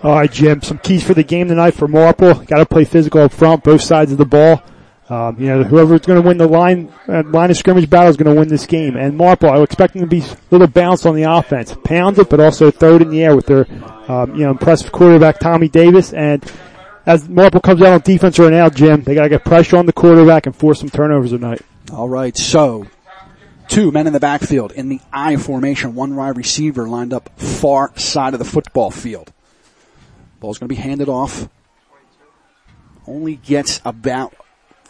All 0.01 0.15
right, 0.15 0.31
Jim. 0.31 0.61
Some 0.61 0.77
keys 0.77 1.03
for 1.03 1.13
the 1.13 1.23
game 1.23 1.49
tonight 1.49 1.73
for 1.73 1.87
Marple. 1.87 2.33
Got 2.33 2.59
to 2.59 2.65
play 2.65 2.85
physical 2.85 3.21
up 3.21 3.33
front, 3.33 3.63
both 3.63 3.81
sides 3.81 4.11
of 4.11 4.17
the 4.17 4.25
ball. 4.25 4.63
Um, 5.09 5.39
you 5.39 5.47
know, 5.47 5.63
whoever's 5.63 6.01
going 6.01 6.21
to 6.21 6.27
win 6.27 6.37
the 6.37 6.47
line 6.47 6.93
uh, 7.07 7.23
line 7.25 7.49
of 7.49 7.57
scrimmage 7.57 7.89
battle 7.89 8.09
is 8.09 8.17
going 8.17 8.31
to 8.31 8.39
win 8.39 8.47
this 8.47 8.67
game. 8.67 8.95
And 8.95 9.17
Marple, 9.17 9.49
I 9.49 9.59
expect 9.61 9.93
them 9.93 10.03
to 10.03 10.07
be 10.07 10.21
a 10.21 10.37
little 10.51 10.67
balanced 10.67 11.07
on 11.07 11.15
the 11.15 11.23
offense, 11.23 11.75
pound 11.83 12.19
it, 12.19 12.29
but 12.29 12.39
also 12.39 12.69
throw 12.69 12.97
it 12.97 13.01
in 13.01 13.09
the 13.09 13.23
air 13.23 13.35
with 13.35 13.47
their 13.47 13.65
um, 14.07 14.35
you 14.35 14.43
know 14.43 14.51
impressive 14.51 14.91
quarterback 14.91 15.39
Tommy 15.39 15.67
Davis. 15.67 16.13
And 16.13 16.45
as 17.07 17.27
Marple 17.27 17.59
comes 17.59 17.81
out 17.81 17.93
on 17.93 18.01
defense 18.01 18.37
right 18.37 18.51
now, 18.51 18.69
Jim, 18.69 19.01
they 19.01 19.15
got 19.15 19.23
to 19.23 19.29
get 19.29 19.43
pressure 19.43 19.77
on 19.77 19.87
the 19.87 19.93
quarterback 19.93 20.45
and 20.45 20.55
force 20.55 20.79
some 20.79 20.89
turnovers 20.89 21.31
tonight. 21.31 21.61
All 21.91 22.07
right, 22.07 22.37
so 22.37 22.85
two 23.67 23.91
men 23.91 24.05
in 24.05 24.13
the 24.13 24.19
backfield 24.19 24.71
in 24.73 24.89
the 24.89 24.99
I 25.11 25.37
formation, 25.37 25.95
one 25.95 26.15
wide 26.15 26.37
receiver 26.37 26.87
lined 26.87 27.13
up 27.13 27.29
far 27.39 27.97
side 27.97 28.33
of 28.33 28.39
the 28.39 28.45
football 28.45 28.91
field. 28.91 29.33
Ball's 30.39 30.59
going 30.59 30.69
to 30.69 30.75
be 30.75 30.79
handed 30.79 31.09
off. 31.09 31.49
Only 33.07 33.37
gets 33.37 33.81
about 33.83 34.35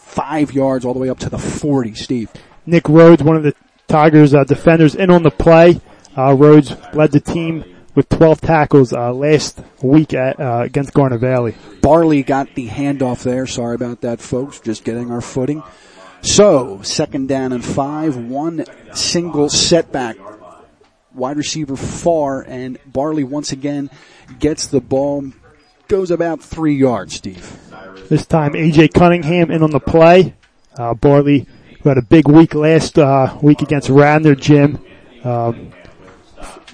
five 0.10 0.52
yards 0.54 0.86
all 0.86 0.94
the 0.94 1.00
way 1.00 1.10
up 1.10 1.20
to 1.20 1.30
the 1.30 1.38
40, 1.38 1.94
Steve. 1.94 2.32
Nick 2.66 2.90
Rhodes, 2.90 3.24
one 3.24 3.36
of 3.36 3.44
the 3.44 3.54
Tigers 3.88 4.34
uh, 4.34 4.44
defenders, 4.44 4.96
in 4.96 5.10
on 5.10 5.24
the 5.24 5.32
play. 5.32 5.80
Uh, 6.18 6.34
Rhodes 6.34 6.76
led 6.94 7.12
the 7.12 7.20
team 7.20 7.64
with 7.96 8.10
12 8.10 8.42
tackles 8.42 8.92
uh, 8.94 9.14
last 9.14 9.62
week 9.82 10.14
at, 10.14 10.40
uh, 10.40 10.62
against 10.64 10.94
Garnet 10.94 11.20
Valley. 11.20 11.56
Barley 11.82 12.24
got 12.24 12.54
the 12.56 12.68
handoff 12.68 13.24
there. 13.24 13.46
Sorry 13.46 13.76
about 13.76 14.02
that, 14.02 14.20
folks. 14.20 14.60
Just 14.60 14.84
getting 14.84 15.12
our 15.12 15.22
footing. 15.22 15.64
So, 16.22 16.82
second 16.82 17.30
down 17.30 17.54
and 17.54 17.64
five, 17.64 18.18
one 18.18 18.66
single 18.94 19.50
setback. 19.50 20.18
Wide 21.14 21.38
receiver 21.38 21.76
far, 21.76 22.42
and 22.42 22.78
Barley 22.86 23.24
once 23.24 23.52
again 23.52 23.90
gets 24.40 24.68
the 24.68 24.80
ball, 24.80 25.32
goes 25.88 26.12
about 26.12 26.42
three 26.42 26.76
yards, 26.76 27.16
Steve. 27.16 27.69
This 28.10 28.26
time 28.26 28.54
AJ 28.54 28.94
Cunningham 28.94 29.52
in 29.52 29.64
on 29.64 29.72
the 29.72 29.80
play. 29.80 30.36
Uh, 30.78 30.94
who 31.82 31.90
had 31.90 31.98
a 31.98 32.02
big 32.02 32.28
week 32.28 32.54
last 32.56 32.98
uh, 32.98 33.38
week 33.42 33.62
against 33.62 33.90
Radnor 33.90 34.36
Jim, 34.36 34.80
um, 35.24 35.72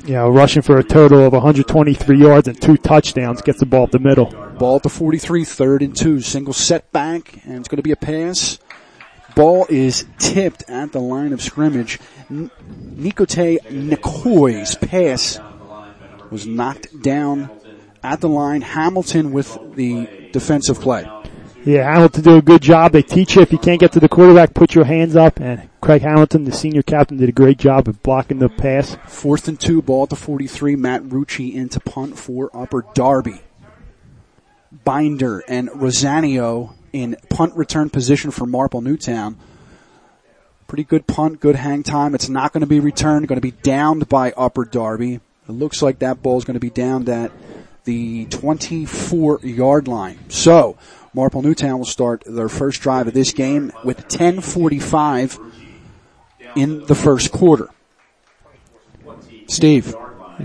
you 0.06 0.14
know, 0.14 0.30
rushing 0.30 0.62
for 0.62 0.78
a 0.78 0.84
total 0.84 1.26
of 1.26 1.34
123 1.34 2.18
yards 2.20 2.48
and 2.48 2.62
two 2.62 2.78
touchdowns, 2.78 3.42
gets 3.42 3.60
the 3.60 3.66
ball 3.66 3.84
up 3.84 3.92
the 3.92 4.00
middle. 4.00 4.26
Ball 4.58 4.78
at 4.78 4.84
the 4.84 4.90
43, 4.90 5.44
third 5.46 5.82
and 5.82 5.96
two, 5.96 6.22
single 6.22 6.54
setback, 6.54 7.46
and 7.46 7.58
it's 7.58 7.68
going 7.68 7.78
to 7.78 7.84
be 7.84 7.92
a 7.92 7.96
pass. 7.96 8.60
Ball 9.36 9.66
is 9.70 10.06
tipped 10.18 10.70
at 10.70 10.92
the 10.92 11.02
line 11.02 11.34
of 11.34 11.42
scrimmage. 11.42 12.00
N- 12.30 12.52
Nikote 12.96 13.60
pass 14.80 15.40
was 16.32 16.48
knocked 16.48 17.02
down 17.02 17.50
at 18.02 18.22
the 18.22 18.30
line. 18.30 18.62
Hamilton 18.62 19.32
with 19.34 19.58
the 19.76 20.30
defensive 20.32 20.80
play. 20.80 21.06
Yeah, 21.66 21.92
Hamilton 21.92 22.22
do 22.22 22.38
a 22.38 22.42
good 22.44 22.62
job. 22.62 22.92
They 22.92 23.02
teach 23.02 23.36
you 23.36 23.42
if 23.42 23.52
you 23.52 23.58
can't 23.58 23.80
get 23.80 23.92
to 23.94 24.00
the 24.00 24.08
quarterback, 24.08 24.54
put 24.54 24.76
your 24.76 24.86
hands 24.86 25.16
up. 25.16 25.40
And 25.40 25.68
Craig 25.82 26.04
Hamilton, 26.04 26.44
the 26.44 26.52
senior 26.52 26.84
captain, 26.84 27.18
did 27.18 27.28
a 27.28 27.32
great 27.32 27.58
job 27.58 27.88
of 27.88 28.04
blocking 28.04 28.38
the 28.38 28.50
pass. 28.50 28.96
Fourth 29.08 29.48
and 29.48 29.60
two, 29.60 29.82
ball 29.82 30.06
the 30.06 30.16
43. 30.16 30.76
Matt 30.76 31.02
Rucci 31.06 31.56
into 31.56 31.80
punt 31.80 32.20
for 32.20 32.56
Upper 32.56 32.86
Darby. 32.94 33.42
Binder 34.84 35.44
and 35.48 35.70
Rosanio 35.70 36.76
in 36.94 37.18
punt 37.30 37.56
return 37.56 37.90
position 37.90 38.30
for 38.30 38.46
Marple 38.46 38.82
Newtown. 38.82 39.36
Pretty 40.68 40.84
good 40.84 41.08
punt, 41.08 41.40
good 41.40 41.56
hang 41.56 41.82
time. 41.82 42.14
It's 42.14 42.30
not 42.30 42.54
going 42.54 42.62
to 42.62 42.68
be 42.68 42.80
returned, 42.80 43.28
going 43.28 43.38
to 43.38 43.42
be 43.42 43.58
downed 43.64 44.08
by 44.08 44.34
Upper 44.38 44.66
Darby. 44.66 45.16
It 45.16 45.52
looks 45.52 45.82
like 45.82 46.00
that 46.00 46.22
ball 46.22 46.38
is 46.38 46.46
going 46.46 46.56
to 46.56 46.60
be 46.60 46.70
downed 46.70 47.10
at 47.10 47.32
the 47.86 48.26
24 48.26 49.40
yard 49.42 49.88
line. 49.88 50.30
So, 50.30 50.78
Marple 51.16 51.42
Newtown 51.42 51.80
will 51.80 51.86
start 51.86 52.24
their 52.26 52.50
first 52.50 52.82
drive 52.82 53.08
of 53.08 53.14
this 53.14 53.32
game 53.32 53.72
with 53.86 54.00
1045 54.02 55.40
in 56.56 56.86
the 56.86 56.96
first 56.96 57.32
quarter. 57.32 57.70
Steve. 59.48 59.96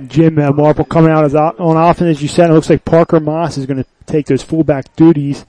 Jim 0.06 0.38
uh, 0.38 0.52
Marple 0.52 0.84
coming 0.84 1.10
out 1.10 1.24
as 1.24 1.34
o- 1.34 1.56
on 1.58 1.76
offense, 1.76 2.18
as 2.18 2.22
you 2.22 2.28
said. 2.28 2.48
It 2.48 2.52
looks 2.52 2.70
like 2.70 2.84
Parker 2.84 3.18
Moss 3.18 3.58
is 3.58 3.66
going 3.66 3.82
to 3.82 3.86
take 4.06 4.26
those 4.26 4.42
fullback 4.44 4.94
duties. 4.94 5.44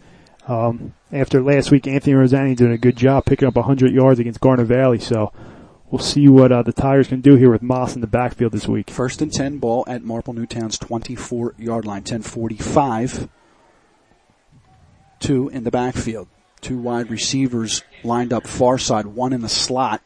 Um, 0.47 0.93
after 1.11 1.43
last 1.43 1.69
week, 1.69 1.85
Anthony 1.85 2.15
Rosanio 2.15 2.55
doing 2.55 2.71
a 2.71 2.77
good 2.77 2.95
job 2.95 3.25
picking 3.25 3.47
up 3.47 3.55
100 3.55 3.91
yards 3.91 4.19
against 4.19 4.39
Garnet 4.39 4.65
Valley. 4.65 4.97
So 4.97 5.31
we'll 5.91 5.99
see 5.99 6.27
what 6.27 6.51
uh, 6.51 6.63
the 6.63 6.73
Tigers 6.73 7.09
can 7.09 7.21
do 7.21 7.35
here 7.35 7.51
with 7.51 7.61
Moss 7.61 7.93
in 7.93 8.01
the 8.01 8.07
backfield 8.07 8.53
this 8.53 8.67
week. 8.67 8.89
First 8.89 9.21
and 9.21 9.31
10 9.31 9.59
ball 9.59 9.83
at 9.87 10.03
Marple 10.03 10.33
Newtown's 10.33 10.79
24 10.79 11.53
yard 11.59 11.85
line. 11.85 11.97
1045. 11.97 13.29
Two 15.21 15.47
in 15.49 15.63
the 15.63 15.71
backfield. 15.71 16.27
Two 16.59 16.77
wide 16.77 17.09
receivers 17.09 17.83
lined 18.03 18.33
up 18.33 18.45
far 18.45 18.77
side, 18.77 19.05
one 19.05 19.33
in 19.33 19.41
the 19.41 19.49
slot. 19.49 20.01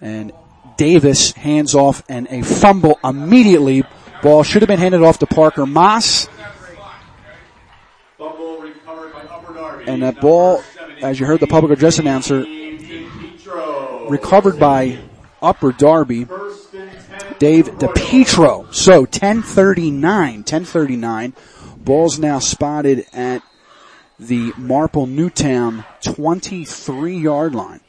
And 0.00 0.32
Davis 0.76 1.32
hands 1.32 1.74
off 1.74 2.02
and 2.08 2.26
a 2.30 2.42
fumble 2.42 2.98
immediately. 3.04 3.84
Ball 4.22 4.42
should 4.42 4.62
have 4.62 4.68
been 4.68 4.78
handed 4.78 5.02
off 5.02 5.18
to 5.18 5.26
Parker 5.26 5.66
Moss. 5.66 6.28
And 9.86 10.02
that 10.02 10.20
ball, 10.20 10.62
as 11.02 11.18
you 11.18 11.26
heard 11.26 11.40
the 11.40 11.46
public 11.46 11.72
address 11.72 11.98
announcer, 11.98 12.46
recovered 14.08 14.58
by 14.58 14.98
Upper 15.40 15.72
Darby, 15.72 16.26
Dave 17.40 17.66
DePietro. 17.66 18.72
So 18.72 19.00
1039, 19.00 20.02
1039. 20.02 21.34
Ball's 21.78 22.18
now 22.20 22.38
spotted 22.38 23.06
at 23.12 23.42
the 24.18 24.52
Marple 24.56 25.06
Newtown 25.06 25.84
23 26.02 27.16
yard 27.16 27.54
line. 27.54 27.80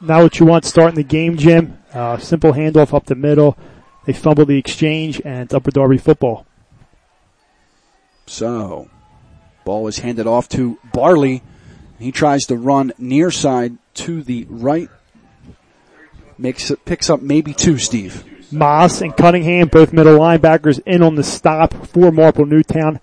Now 0.00 0.22
what 0.22 0.38
you 0.38 0.46
want 0.46 0.64
starting 0.64 0.96
the 0.96 1.02
game, 1.02 1.36
Jim. 1.36 1.78
Uh, 1.92 2.18
simple 2.18 2.52
handoff 2.52 2.94
up 2.94 3.06
the 3.06 3.14
middle. 3.14 3.56
They 4.04 4.12
fumble 4.12 4.46
the 4.46 4.58
exchange 4.58 5.20
and 5.24 5.42
it's 5.42 5.54
Upper 5.54 5.70
Darby 5.70 5.98
football. 5.98 6.46
So, 8.26 8.88
ball 9.64 9.88
is 9.88 9.98
handed 9.98 10.26
off 10.26 10.48
to 10.50 10.78
Barley. 10.92 11.42
He 11.98 12.12
tries 12.12 12.44
to 12.46 12.56
run 12.56 12.92
near 12.98 13.30
side 13.30 13.76
to 13.94 14.22
the 14.22 14.46
right. 14.48 14.88
Makes 16.38 16.70
it, 16.70 16.84
picks 16.84 17.10
up 17.10 17.20
maybe 17.20 17.52
two, 17.52 17.76
Steve. 17.76 18.24
Moss 18.52 19.00
and 19.00 19.16
Cunningham, 19.16 19.68
both 19.68 19.92
middle 19.92 20.18
linebackers, 20.18 20.80
in 20.86 21.02
on 21.02 21.14
the 21.14 21.22
stop 21.22 21.74
for 21.88 22.10
Marple 22.10 22.46
Newtown 22.46 23.00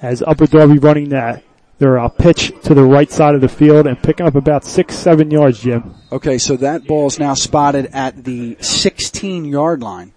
as 0.00 0.22
Upper 0.22 0.46
Darby 0.46 0.78
running 0.78 1.10
that 1.10 1.44
their 1.82 1.98
uh, 1.98 2.08
pitch 2.08 2.52
to 2.62 2.74
the 2.74 2.84
right 2.84 3.10
side 3.10 3.34
of 3.34 3.40
the 3.40 3.48
field 3.48 3.86
and 3.88 4.00
picking 4.00 4.24
up 4.24 4.36
about 4.36 4.64
six, 4.64 4.94
seven 4.94 5.30
yards, 5.30 5.60
Jim. 5.60 5.94
Okay, 6.12 6.38
so 6.38 6.56
that 6.56 6.86
ball 6.86 7.08
is 7.08 7.18
now 7.18 7.34
spotted 7.34 7.86
at 7.92 8.24
the 8.24 8.56
16 8.60 9.44
yard 9.44 9.82
line. 9.82 10.12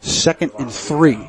Second 0.00 0.50
and 0.58 0.70
three. 0.70 1.28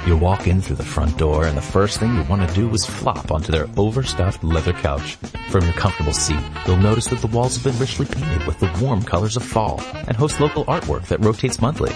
You 0.08 0.16
walk 0.16 0.48
in 0.48 0.60
through 0.60 0.76
the 0.76 0.84
front 0.84 1.16
door 1.16 1.46
and 1.46 1.56
the 1.56 1.62
first 1.62 2.00
thing 2.00 2.16
you 2.16 2.24
want 2.24 2.48
to 2.48 2.54
do 2.54 2.68
is 2.70 2.84
flop 2.84 3.30
onto 3.30 3.52
their 3.52 3.68
overstuffed 3.76 4.42
leather 4.42 4.72
couch. 4.72 5.14
From 5.50 5.64
your 5.64 5.72
comfortable 5.74 6.12
seat, 6.12 6.40
you'll 6.66 6.76
notice 6.78 7.06
that 7.06 7.20
the 7.20 7.28
walls 7.28 7.54
have 7.54 7.64
been 7.64 7.80
richly 7.80 8.06
painted 8.06 8.44
with 8.44 8.58
the 8.58 8.76
warm 8.82 9.04
colors 9.04 9.36
of 9.36 9.44
fall 9.44 9.80
and 9.94 10.16
host 10.16 10.40
local 10.40 10.64
artwork 10.64 11.06
that 11.06 11.20
rotates 11.20 11.60
monthly. 11.60 11.92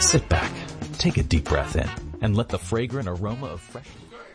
Sit 0.00 0.26
back, 0.30 0.52
take 0.96 1.18
a 1.18 1.22
deep 1.22 1.44
breath 1.44 1.76
in, 1.76 1.88
and 2.22 2.34
let 2.34 2.48
the 2.48 2.58
fragrant 2.58 3.08
aroma 3.08 3.48
of 3.48 3.60
fresh 3.60 3.88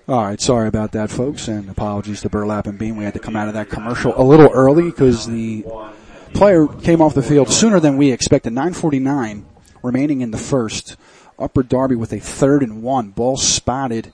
All 0.08 0.24
right, 0.24 0.40
sorry 0.40 0.68
about 0.68 0.92
that, 0.92 1.10
folks, 1.10 1.48
and 1.48 1.68
apologies 1.68 2.22
to 2.22 2.30
Burlap 2.30 2.68
and 2.68 2.78
Bean. 2.78 2.96
We 2.96 3.06
had 3.06 3.14
to 3.14 3.20
come 3.20 3.36
out 3.36 3.48
of 3.48 3.56
that 3.56 3.70
commercial 3.70 4.14
a 4.16 4.24
little 4.24 4.52
early 4.54 4.92
because 4.92 5.26
the 5.26 5.66
player 6.34 6.68
came 6.68 7.02
off 7.02 7.16
the 7.16 7.24
field 7.24 7.50
sooner 7.50 7.80
than 7.80 7.98
we 7.98 8.12
expected. 8.12 8.54
9:49 8.54 9.46
remaining 9.84 10.22
in 10.22 10.32
the 10.32 10.38
first. 10.40 10.96
Upper 11.38 11.62
Darby 11.62 11.96
with 11.96 12.14
a 12.14 12.20
third 12.20 12.64
and 12.64 12.82
one. 12.82 13.10
Ball 13.10 13.38
spotted 13.38 14.12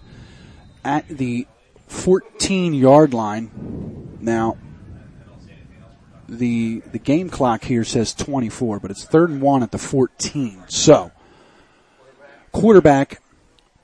at 0.83 1.07
the 1.07 1.47
14 1.87 2.73
yard 2.73 3.13
line. 3.13 4.17
Now, 4.19 4.57
the 6.27 6.81
the 6.91 6.99
game 6.99 7.29
clock 7.29 7.63
here 7.63 7.83
says 7.83 8.13
24, 8.13 8.79
but 8.79 8.91
it's 8.91 9.03
third 9.03 9.29
and 9.29 9.41
one 9.41 9.63
at 9.63 9.71
the 9.71 9.77
14. 9.77 10.63
So, 10.67 11.11
quarterback 12.51 13.21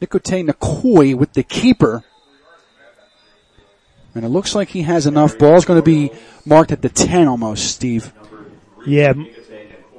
Nikote 0.01 0.49
Nakoi 0.49 1.15
with 1.15 1.33
the 1.33 1.43
keeper. 1.43 2.03
And 4.13 4.23
it 4.23 4.29
looks 4.29 4.55
like 4.55 4.69
he 4.69 4.83
has 4.83 5.05
enough. 5.05 5.37
Ball's 5.37 5.65
going 5.65 5.79
to 5.79 5.85
be 5.85 6.11
marked 6.45 6.71
at 6.71 6.81
the 6.81 6.87
10 6.87 7.27
almost, 7.27 7.67
Steve. 7.67 8.13
Yeah, 8.85 9.13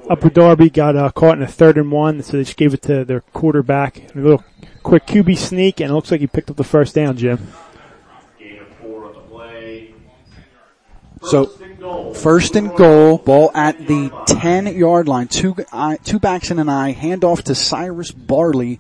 Upper 0.09 0.31
Darby 0.31 0.71
got 0.71 0.95
uh, 0.95 1.11
caught 1.11 1.37
in 1.37 1.43
a 1.43 1.49
third 1.49 1.77
and 1.77 1.91
one, 1.91 2.23
so 2.23 2.37
they 2.37 2.45
just 2.45 2.57
gave 2.57 2.73
it 2.75 2.83
to 2.83 3.05
their 3.05 3.21
quarterback. 3.21 4.15
A 4.15 4.19
little 4.19 4.45
quick 4.83 5.07
QB 5.07 5.37
sneak, 5.37 5.81
and 5.81 5.91
it 5.91 5.95
looks 5.95 6.11
like 6.11 6.21
he 6.21 6.29
picked 6.29 6.49
up 6.51 6.57
the 6.57 6.65
first 6.65 6.95
down, 6.95 7.17
Jim. 7.17 7.49
So, 11.23 11.47
first 12.15 12.55
and 12.55 12.73
goal, 12.77 13.19
ball 13.19 13.51
at 13.53 13.89
the 13.89 14.13
10 14.29 14.77
yard 14.77 15.09
line. 15.09 15.27
Two, 15.27 15.57
uh, 15.73 15.97
two 16.05 16.21
backs 16.21 16.53
and 16.53 16.61
an 16.61 16.69
eye, 16.69 16.95
handoff 16.95 17.43
to 17.45 17.55
Cyrus 17.57 18.13
Barley, 18.13 18.79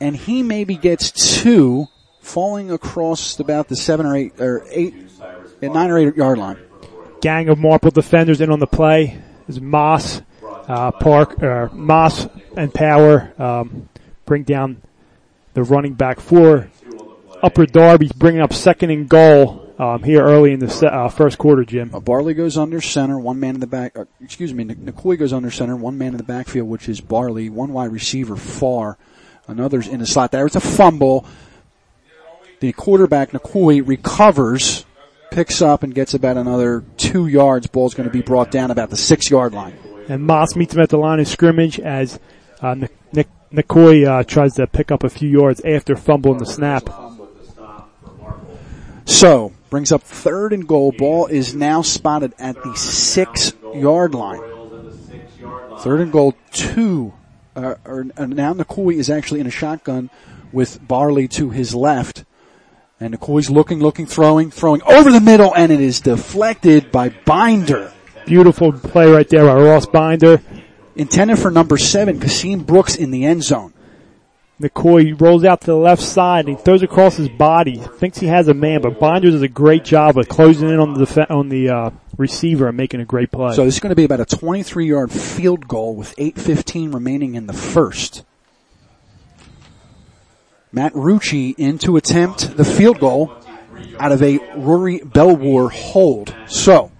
and 0.00 0.16
he 0.16 0.42
maybe 0.42 0.76
gets 0.76 1.10
two, 1.42 1.88
falling 2.22 2.70
across 2.70 3.38
about 3.38 3.68
the 3.68 3.76
seven 3.76 4.06
or 4.06 4.16
eight, 4.16 4.40
or 4.40 4.64
eight, 4.70 4.94
nine 5.60 5.90
or 5.90 5.98
eight 5.98 6.16
yard 6.16 6.38
line. 6.38 6.56
Gang 7.20 7.50
of 7.50 7.58
Marple 7.58 7.90
defenders 7.90 8.40
in 8.40 8.50
on 8.50 8.60
the 8.60 8.66
play. 8.66 9.18
There's 9.46 9.60
Moss, 9.60 10.22
uh, 10.68 10.90
Park, 10.92 11.42
uh, 11.42 11.68
Moss 11.72 12.26
and 12.56 12.72
Power, 12.72 13.32
um, 13.38 13.88
bring 14.24 14.42
down 14.42 14.80
the 15.54 15.62
running 15.62 15.94
back 15.94 16.20
for 16.20 16.68
Upper 17.42 17.66
Darby, 17.66 18.10
bringing 18.16 18.40
up 18.40 18.52
second 18.52 18.90
and 18.90 19.08
goal, 19.08 19.72
um, 19.78 20.02
here 20.02 20.22
early 20.22 20.52
in 20.52 20.60
the 20.60 20.70
se- 20.70 20.86
uh, 20.86 21.08
first 21.08 21.36
quarter, 21.36 21.64
Jim. 21.64 21.90
Uh, 21.94 22.00
Barley 22.00 22.34
goes 22.34 22.56
under 22.56 22.80
center, 22.80 23.18
one 23.18 23.40
man 23.40 23.54
in 23.54 23.60
the 23.60 23.66
back, 23.66 23.98
uh, 23.98 24.04
excuse 24.22 24.54
me, 24.54 24.64
Nikoi 24.64 25.18
goes 25.18 25.32
under 25.32 25.50
center, 25.50 25.76
one 25.76 25.98
man 25.98 26.12
in 26.12 26.16
the 26.16 26.22
backfield, 26.22 26.68
which 26.68 26.88
is 26.88 27.00
Barley, 27.00 27.50
one 27.50 27.72
wide 27.72 27.92
receiver 27.92 28.36
far, 28.36 28.96
another's 29.46 29.88
in 29.88 30.00
the 30.00 30.06
slot. 30.06 30.32
There 30.32 30.46
is 30.46 30.56
a 30.56 30.60
fumble. 30.60 31.26
The 32.60 32.72
quarterback, 32.72 33.32
Nikoi, 33.32 33.86
recovers, 33.86 34.86
picks 35.30 35.60
up 35.60 35.82
and 35.82 35.94
gets 35.94 36.14
about 36.14 36.36
another 36.36 36.84
two 36.96 37.26
yards. 37.26 37.66
Ball's 37.66 37.94
going 37.94 38.08
to 38.08 38.12
be 38.12 38.22
brought 38.22 38.50
down 38.50 38.70
about 38.70 38.90
the 38.90 38.96
six 38.96 39.28
yard 39.28 39.52
line. 39.52 39.76
And 40.08 40.22
Moss 40.22 40.54
meets 40.56 40.74
him 40.74 40.80
at 40.80 40.90
the 40.90 40.98
line 40.98 41.20
of 41.20 41.28
scrimmage 41.28 41.80
as 41.80 42.18
uh, 42.60 42.74
Nik- 43.12 43.28
Nikoi 43.52 44.06
uh, 44.06 44.24
tries 44.24 44.54
to 44.54 44.66
pick 44.66 44.90
up 44.90 45.04
a 45.04 45.10
few 45.10 45.28
yards 45.28 45.60
after 45.64 45.96
fumbling 45.96 46.38
the 46.38 46.46
snap. 46.46 46.88
So, 49.06 49.52
brings 49.70 49.92
up 49.92 50.02
third 50.02 50.52
and 50.52 50.66
goal. 50.66 50.92
Ball 50.92 51.26
is 51.26 51.54
now 51.54 51.82
spotted 51.82 52.34
at 52.38 52.56
the 52.62 52.74
six 52.74 53.52
yard 53.74 54.14
line. 54.14 54.40
Third 55.80 56.00
and 56.00 56.12
goal, 56.12 56.34
two. 56.52 57.12
Uh, 57.54 57.74
or, 57.84 58.06
uh, 58.16 58.26
now 58.26 58.54
Nikoi 58.54 58.94
is 58.94 59.10
actually 59.10 59.40
in 59.40 59.46
a 59.46 59.50
shotgun 59.50 60.10
with 60.52 60.86
Barley 60.86 61.28
to 61.28 61.50
his 61.50 61.74
left. 61.74 62.24
And 63.00 63.14
Nikoi's 63.14 63.50
looking, 63.50 63.80
looking, 63.80 64.06
throwing, 64.06 64.50
throwing 64.50 64.80
over 64.82 65.12
the 65.12 65.20
middle, 65.20 65.54
and 65.54 65.70
it 65.70 65.80
is 65.80 66.00
deflected 66.00 66.90
by 66.90 67.10
Binder. 67.10 67.92
Beautiful 68.26 68.72
play 68.72 69.10
right 69.10 69.28
there 69.28 69.44
by 69.44 69.60
Ross 69.60 69.86
Binder. 69.86 70.40
Intended 70.96 71.38
for 71.38 71.50
number 71.50 71.76
seven, 71.76 72.20
Kasim 72.20 72.60
Brooks 72.60 72.96
in 72.96 73.10
the 73.10 73.24
end 73.24 73.42
zone. 73.42 73.74
McCoy 74.60 75.20
rolls 75.20 75.44
out 75.44 75.60
to 75.62 75.66
the 75.66 75.76
left 75.76 76.00
side 76.00 76.46
and 76.46 76.56
he 76.56 76.64
throws 76.64 76.82
across 76.82 77.16
his 77.16 77.28
body. 77.28 77.76
Thinks 77.76 78.18
he 78.18 78.28
has 78.28 78.48
a 78.48 78.54
man, 78.54 78.80
but 78.80 79.00
Binder 79.00 79.30
does 79.30 79.42
a 79.42 79.48
great 79.48 79.84
job 79.84 80.16
of 80.16 80.28
closing 80.28 80.70
in 80.70 80.78
on 80.78 80.94
the 80.94 81.04
def- 81.04 81.30
on 81.30 81.48
the 81.48 81.68
uh, 81.68 81.90
receiver 82.16 82.68
and 82.68 82.76
making 82.76 83.00
a 83.00 83.04
great 83.04 83.32
play. 83.32 83.54
So 83.54 83.64
this 83.64 83.74
is 83.74 83.80
going 83.80 83.90
to 83.90 83.96
be 83.96 84.04
about 84.04 84.20
a 84.20 84.24
23 84.24 84.86
yard 84.86 85.10
field 85.10 85.66
goal 85.66 85.96
with 85.96 86.14
8.15 86.16 86.94
remaining 86.94 87.34
in 87.34 87.46
the 87.46 87.52
first. 87.52 88.24
Matt 90.72 90.92
Rucci 90.94 91.54
in 91.58 91.78
to 91.78 91.96
attempt 91.96 92.56
the 92.56 92.64
field 92.64 93.00
goal 93.00 93.32
out 93.98 94.12
of 94.12 94.22
a 94.22 94.38
Rory 94.56 95.00
Belwar 95.00 95.70
hold. 95.70 96.34
So, 96.46 96.90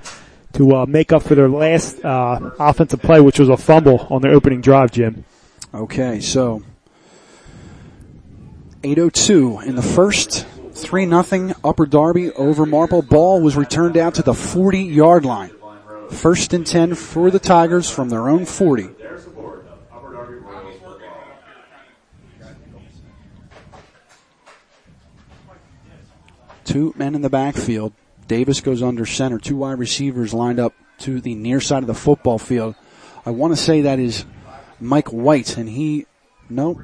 to 0.54 0.76
uh, 0.76 0.86
make 0.86 1.12
up 1.12 1.24
for 1.24 1.34
their 1.34 1.50
last 1.50 2.04
uh, 2.06 2.52
offensive 2.60 3.02
play, 3.02 3.20
which 3.20 3.40
was 3.40 3.50
a 3.50 3.58
fumble 3.58 4.06
on 4.12 4.22
their 4.22 4.34
opening 4.34 4.62
drive, 4.62 4.92
Jim. 4.92 5.26
Okay, 5.74 6.20
so 6.20 6.62
8.02 8.84 9.66
in 9.66 9.76
the 9.76 9.82
first. 9.82 10.46
3 10.74 11.06
nothing 11.06 11.54
Upper 11.64 11.86
Darby 11.86 12.32
over 12.32 12.66
Marple. 12.66 13.02
Ball 13.02 13.42
was 13.42 13.58
returned 13.58 13.98
out 13.98 14.16
to 14.16 14.24
the 14.24 14.34
40 14.34 14.80
yard 14.80 15.26
line. 15.26 15.52
First 16.12 16.54
and 16.54 16.68
10 16.68 16.96
for 16.96 17.32
the 17.32 17.40
Tigers 17.40 17.90
from 17.90 18.10
their 18.10 18.30
own 18.30 18.46
40. 18.46 18.90
Two 26.64 26.94
men 26.96 27.16
in 27.16 27.22
the 27.22 27.30
backfield. 27.30 27.94
Davis 28.28 28.62
goes 28.62 28.82
under 28.82 29.06
center. 29.06 29.40
Two 29.40 29.58
wide 29.58 29.80
receivers 29.80 30.34
lined 30.34 30.60
up 30.60 30.74
to 31.00 31.20
the 31.20 31.36
near 31.36 31.60
side 31.60 31.84
of 31.84 31.88
the 31.88 31.94
football 31.94 32.38
field. 32.38 32.76
I 33.26 33.32
want 33.32 33.52
to 33.54 33.58
say 33.58 33.82
that 33.82 34.00
is 34.00 34.26
Mike 34.80 35.10
White, 35.10 35.58
and 35.58 35.68
he, 35.68 36.06
no, 36.50 36.82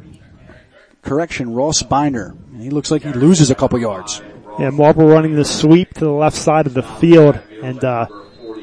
correction, 1.04 1.54
Ross 1.54 1.84
Binder. 1.84 2.36
And 2.52 2.62
he 2.62 2.70
looks 2.70 2.92
like 2.92 3.04
he 3.04 3.14
loses 3.14 3.50
a 3.50 3.56
couple 3.56 3.80
yards. 3.80 4.22
Yeah, 4.60 4.72
Marple 4.72 5.08
running 5.08 5.36
the 5.36 5.46
sweep 5.46 5.94
to 5.96 6.06
the 6.06 6.12
left 6.12 6.36
side 6.36 6.68
of 6.68 6.74
the 6.74 6.84
field, 6.84 7.40
and 7.62 7.84
uh, 7.84 8.08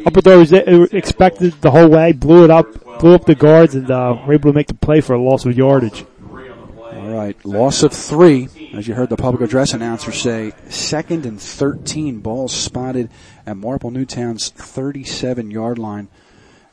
Upper 0.06 0.20
Door 0.20 0.38
was 0.38 0.52
expected 0.52 1.54
the 1.60 1.70
whole 1.70 1.88
way, 1.88 2.12
blew 2.12 2.44
it 2.44 2.50
up, 2.50 2.98
blew 2.98 3.14
up 3.14 3.24
the 3.24 3.34
guards, 3.34 3.74
and 3.74 3.90
uh, 3.90 4.18
were 4.26 4.34
able 4.34 4.50
to 4.50 4.54
make 4.54 4.66
the 4.66 4.74
play 4.74 5.00
for 5.00 5.14
a 5.14 5.22
loss 5.22 5.46
of 5.46 5.56
yardage. 5.56 6.04
All 6.30 7.10
right, 7.10 7.42
loss 7.44 7.82
of 7.82 7.92
three, 7.92 8.48
as 8.74 8.86
you 8.86 8.94
heard 8.94 9.08
the 9.08 9.16
public 9.16 9.42
address 9.42 9.72
announcer 9.72 10.12
say. 10.12 10.52
Second 10.68 11.26
and 11.26 11.40
13 11.40 12.20
balls 12.20 12.52
spotted 12.52 13.10
at 13.46 13.56
Marple 13.56 13.90
Newtown's 13.90 14.50
37 14.50 15.50
yard 15.50 15.78
line, 15.78 16.08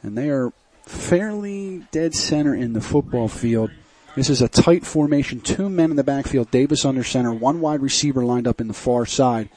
and 0.04 0.17
they 0.17 0.30
are 0.30 0.52
fairly 0.86 1.86
dead 1.91 2.13
center 2.13 2.54
in 2.54 2.74
the 2.74 2.82
football 2.82 3.28
field. 3.28 3.72
This 4.15 4.30
is 4.30 4.41
a 4.41 4.50
tight 4.50 4.86
formation. 4.86 5.39
Two 5.39 5.70
men 5.70 5.89
in 5.89 5.96
the 5.96 6.04
backfield. 6.04 6.52
Davis 6.52 6.84
under 6.84 7.04
center. 7.04 7.34
One 7.34 7.62
wide 7.62 7.82
receiver 7.82 8.26
lined 8.26 8.48
up 8.48 8.60
in 8.60 8.67
the 8.67 8.74
far 8.74 9.06
side. 9.06 9.48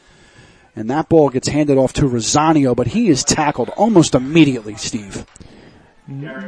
And 0.77 0.91
that 0.91 1.09
ball 1.09 1.29
gets 1.31 1.49
handed 1.49 1.79
off 1.79 1.93
to 1.95 2.03
Rosanio, 2.03 2.75
but 2.75 2.89
he 2.89 3.09
is 3.09 3.23
tackled 3.23 3.69
almost 3.71 4.15
immediately, 4.15 4.75
Steve. 4.75 5.25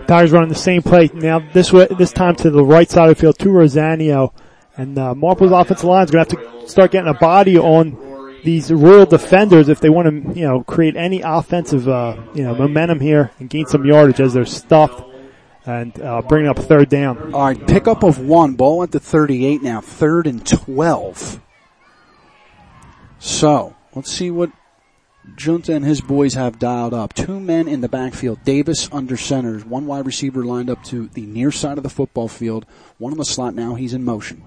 Tigers 0.06 0.32
running 0.32 0.48
the 0.48 0.54
same 0.54 0.82
play 0.82 1.10
now. 1.14 1.38
This 1.38 1.72
way, 1.72 1.86
this 1.96 2.12
time 2.12 2.34
to 2.36 2.50
the 2.50 2.64
right 2.64 2.90
side 2.90 3.08
of 3.08 3.16
the 3.16 3.20
field 3.20 3.38
to 3.38 3.48
Rosanio, 3.48 4.32
and 4.76 4.98
uh, 4.98 5.14
Marple's 5.14 5.52
offensive 5.52 5.84
line 5.84 6.04
is 6.04 6.10
going 6.10 6.26
to 6.26 6.36
have 6.36 6.62
to 6.62 6.68
start 6.68 6.90
getting 6.90 7.08
a 7.08 7.14
body 7.14 7.56
on 7.56 7.96
these 8.44 8.70
rural 8.72 9.06
defenders 9.06 9.68
if 9.68 9.80
they 9.80 9.88
want 9.88 10.06
to, 10.08 10.38
you 10.38 10.46
know, 10.46 10.62
create 10.62 10.96
any 10.96 11.22
offensive, 11.22 11.88
uh, 11.88 12.16
you 12.34 12.42
know, 12.42 12.54
momentum 12.54 13.00
here 13.00 13.30
and 13.38 13.48
gain 13.48 13.66
some 13.66 13.84
yardage 13.84 14.20
as 14.20 14.34
they're 14.34 14.44
stuffed 14.44 15.04
and 15.64 16.00
uh, 16.00 16.22
bringing 16.22 16.48
up 16.48 16.58
third 16.58 16.88
down. 16.88 17.34
All 17.34 17.46
right, 17.46 17.66
pickup 17.66 18.02
of 18.02 18.18
one. 18.18 18.54
Ball 18.54 18.82
at 18.82 18.92
the 18.92 19.00
38 19.00 19.62
now. 19.62 19.80
Third 19.80 20.26
and 20.26 20.46
12. 20.46 21.40
So, 23.18 23.75
let's 23.96 24.12
see 24.12 24.30
what 24.30 24.52
Junta 25.36 25.74
and 25.74 25.84
his 25.84 26.00
boys 26.00 26.34
have 26.34 26.60
dialed 26.60 26.94
up. 26.94 27.14
Two 27.14 27.40
men 27.40 27.66
in 27.66 27.80
the 27.80 27.88
backfield. 27.88 28.44
Davis 28.44 28.88
under 28.92 29.16
centers. 29.16 29.64
One 29.64 29.86
wide 29.86 30.06
receiver 30.06 30.44
lined 30.44 30.70
up 30.70 30.84
to 30.84 31.08
the 31.08 31.26
near 31.26 31.50
side 31.50 31.78
of 31.78 31.82
the 31.82 31.90
football 31.90 32.28
field. 32.28 32.64
One 32.98 33.12
in 33.12 33.18
the 33.18 33.24
slot 33.24 33.54
now. 33.54 33.74
He's 33.74 33.92
in 33.92 34.04
motion. 34.04 34.44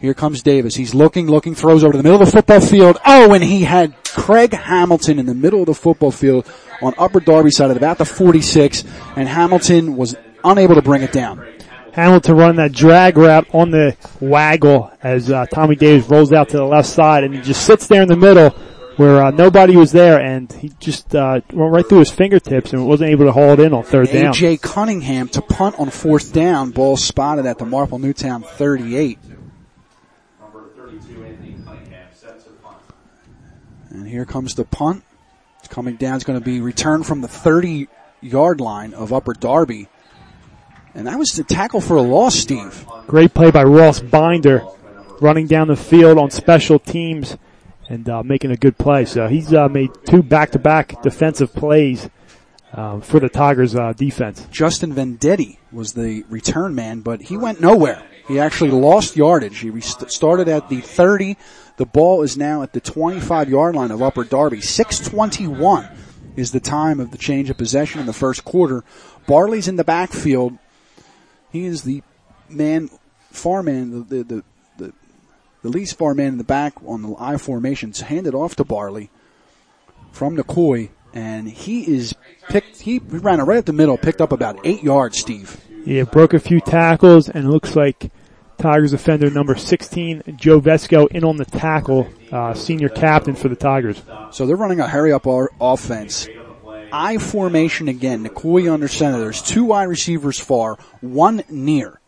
Here 0.00 0.12
comes 0.12 0.42
Davis. 0.42 0.74
He's 0.74 0.94
looking, 0.94 1.28
looking, 1.28 1.54
throws 1.54 1.82
over 1.82 1.96
the 1.96 2.02
middle 2.02 2.20
of 2.20 2.26
the 2.26 2.32
football 2.32 2.60
field. 2.60 2.98
Oh, 3.06 3.32
and 3.32 3.42
he 3.42 3.62
had 3.62 3.94
Craig 4.04 4.52
Hamilton 4.52 5.18
in 5.18 5.24
the 5.24 5.34
middle 5.34 5.60
of 5.60 5.66
the 5.66 5.74
football 5.74 6.10
field 6.10 6.46
on 6.82 6.92
Upper 6.98 7.20
Darby 7.20 7.50
side 7.50 7.70
at 7.70 7.76
about 7.78 7.96
the 7.96 8.04
46, 8.04 8.84
and 9.16 9.26
Hamilton 9.26 9.96
was 9.96 10.14
unable 10.42 10.74
to 10.74 10.82
bring 10.82 11.02
it 11.02 11.12
down. 11.12 11.53
Hamilton 11.94 12.36
running 12.36 12.56
that 12.56 12.72
drag 12.72 13.16
route 13.16 13.46
on 13.54 13.70
the 13.70 13.96
waggle 14.20 14.90
as 15.00 15.30
uh, 15.30 15.46
Tommy 15.46 15.76
Davis 15.76 16.08
rolls 16.08 16.32
out 16.32 16.48
to 16.48 16.56
the 16.56 16.64
left 16.64 16.88
side, 16.88 17.22
and 17.22 17.32
he 17.32 17.40
just 17.40 17.64
sits 17.64 17.86
there 17.86 18.02
in 18.02 18.08
the 18.08 18.16
middle 18.16 18.50
where 18.96 19.22
uh, 19.22 19.30
nobody 19.30 19.76
was 19.76 19.92
there, 19.92 20.18
and 20.20 20.52
he 20.54 20.72
just 20.80 21.14
uh, 21.14 21.40
went 21.52 21.72
right 21.72 21.88
through 21.88 22.00
his 22.00 22.10
fingertips 22.10 22.72
and 22.72 22.84
wasn't 22.84 23.10
able 23.10 23.26
to 23.26 23.30
haul 23.32 23.52
it 23.52 23.60
in 23.60 23.72
on 23.72 23.84
third 23.84 24.10
down. 24.10 24.34
AJ 24.34 24.60
Cunningham 24.60 25.28
to 25.28 25.42
punt 25.42 25.78
on 25.78 25.88
fourth 25.88 26.32
down. 26.32 26.72
Ball 26.72 26.96
spotted 26.96 27.46
at 27.46 27.58
the 27.58 27.64
Marple 27.64 28.00
Newtown 28.00 28.42
38. 28.42 29.18
And 33.90 34.08
here 34.08 34.24
comes 34.24 34.56
the 34.56 34.64
punt. 34.64 35.04
It's 35.60 35.68
coming 35.68 35.94
down. 35.94 36.16
It's 36.16 36.24
going 36.24 36.40
to 36.40 36.44
be 36.44 36.60
returned 36.60 37.06
from 37.06 37.20
the 37.20 37.28
30 37.28 37.86
yard 38.20 38.60
line 38.60 38.94
of 38.94 39.12
Upper 39.12 39.32
Darby. 39.32 39.86
And 40.94 41.06
that 41.06 41.18
was 41.18 41.32
the 41.32 41.44
tackle 41.44 41.80
for 41.80 41.96
a 41.96 42.02
loss, 42.02 42.36
Steve. 42.36 42.86
Great 43.06 43.34
play 43.34 43.50
by 43.50 43.64
Ross 43.64 44.00
Binder, 44.00 44.64
running 45.20 45.46
down 45.46 45.68
the 45.68 45.76
field 45.76 46.18
on 46.18 46.30
special 46.30 46.78
teams 46.78 47.36
and 47.88 48.08
uh, 48.08 48.22
making 48.22 48.50
a 48.50 48.56
good 48.56 48.78
play. 48.78 49.04
So 49.04 49.26
he's 49.26 49.52
uh, 49.52 49.68
made 49.68 49.90
two 50.06 50.22
back-to-back 50.22 51.02
defensive 51.02 51.52
plays 51.52 52.08
um, 52.72 53.00
for 53.00 53.20
the 53.20 53.28
Tigers' 53.28 53.74
uh, 53.74 53.92
defense. 53.92 54.46
Justin 54.50 54.94
Vendetti 54.94 55.58
was 55.70 55.92
the 55.92 56.24
return 56.28 56.74
man, 56.74 57.00
but 57.00 57.22
he 57.22 57.36
went 57.36 57.60
nowhere. 57.60 58.02
He 58.26 58.38
actually 58.40 58.70
lost 58.70 59.16
yardage. 59.16 59.58
He 59.58 59.70
rest- 59.70 60.10
started 60.10 60.48
at 60.48 60.68
the 60.68 60.80
30. 60.80 61.36
The 61.76 61.86
ball 61.86 62.22
is 62.22 62.36
now 62.36 62.62
at 62.62 62.72
the 62.72 62.80
25 62.80 63.50
yard 63.50 63.74
line 63.74 63.90
of 63.90 64.00
Upper 64.00 64.24
Darby. 64.24 64.60
621 64.60 65.88
is 66.36 66.52
the 66.52 66.60
time 66.60 67.00
of 67.00 67.10
the 67.10 67.18
change 67.18 67.50
of 67.50 67.56
possession 67.58 68.00
in 68.00 68.06
the 68.06 68.12
first 68.12 68.44
quarter. 68.44 68.82
Barley's 69.26 69.68
in 69.68 69.76
the 69.76 69.84
backfield. 69.84 70.58
He 71.54 71.66
is 71.66 71.84
the 71.84 72.02
man, 72.48 72.90
far 73.30 73.62
man, 73.62 74.08
the, 74.08 74.24
the, 74.24 74.44
the, 74.76 74.92
the 75.62 75.68
least 75.68 75.96
far 75.96 76.12
man 76.12 76.32
in 76.32 76.38
the 76.38 76.42
back 76.42 76.74
on 76.84 77.02
the 77.02 77.14
I 77.16 77.36
formation. 77.36 77.90
It's 77.90 78.00
handed 78.00 78.34
off 78.34 78.56
to 78.56 78.64
Barley 78.64 79.08
from 80.10 80.36
McCoy, 80.36 80.90
and 81.12 81.48
he 81.48 81.94
is 81.94 82.12
picked, 82.48 82.80
he 82.80 82.98
ran 82.98 83.38
it 83.38 83.44
right 83.44 83.58
at 83.58 83.66
the 83.66 83.72
middle, 83.72 83.96
picked 83.96 84.20
up 84.20 84.32
about 84.32 84.66
eight 84.66 84.82
yards, 84.82 85.20
Steve. 85.20 85.60
Yeah, 85.86 86.02
broke 86.02 86.34
a 86.34 86.40
few 86.40 86.60
tackles, 86.60 87.28
and 87.28 87.44
it 87.44 87.48
looks 87.48 87.76
like 87.76 88.10
Tigers 88.58 88.90
defender 88.90 89.30
number 89.30 89.54
16, 89.54 90.34
Joe 90.34 90.60
Vesco, 90.60 91.06
in 91.06 91.22
on 91.22 91.36
the 91.36 91.44
tackle, 91.44 92.08
uh, 92.32 92.54
senior 92.54 92.88
captain 92.88 93.36
for 93.36 93.48
the 93.48 93.54
Tigers. 93.54 94.02
So 94.32 94.44
they're 94.44 94.56
running 94.56 94.80
a 94.80 94.88
hurry 94.88 95.12
up 95.12 95.24
offense. 95.60 96.26
I 96.96 97.18
formation 97.18 97.88
again, 97.88 98.24
McCoy 98.24 98.72
under 98.72 98.86
center. 98.86 99.18
There's 99.18 99.42
two 99.42 99.64
wide 99.64 99.88
receivers 99.88 100.38
far, 100.38 100.78
one 101.00 101.42
near. 101.50 102.00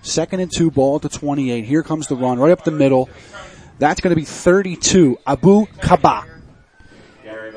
Second 0.00 0.40
and 0.40 0.50
two, 0.50 0.70
ball 0.70 0.96
at 0.96 1.02
the 1.02 1.10
28. 1.10 1.66
Here 1.66 1.82
comes 1.82 2.06
the 2.06 2.16
run, 2.16 2.38
right 2.38 2.50
up 2.50 2.64
the 2.64 2.70
middle. 2.70 3.10
That's 3.78 4.00
going 4.00 4.12
to 4.12 4.16
be 4.16 4.24
32, 4.24 5.18
Abu 5.26 5.66
Kaba. 5.82 6.24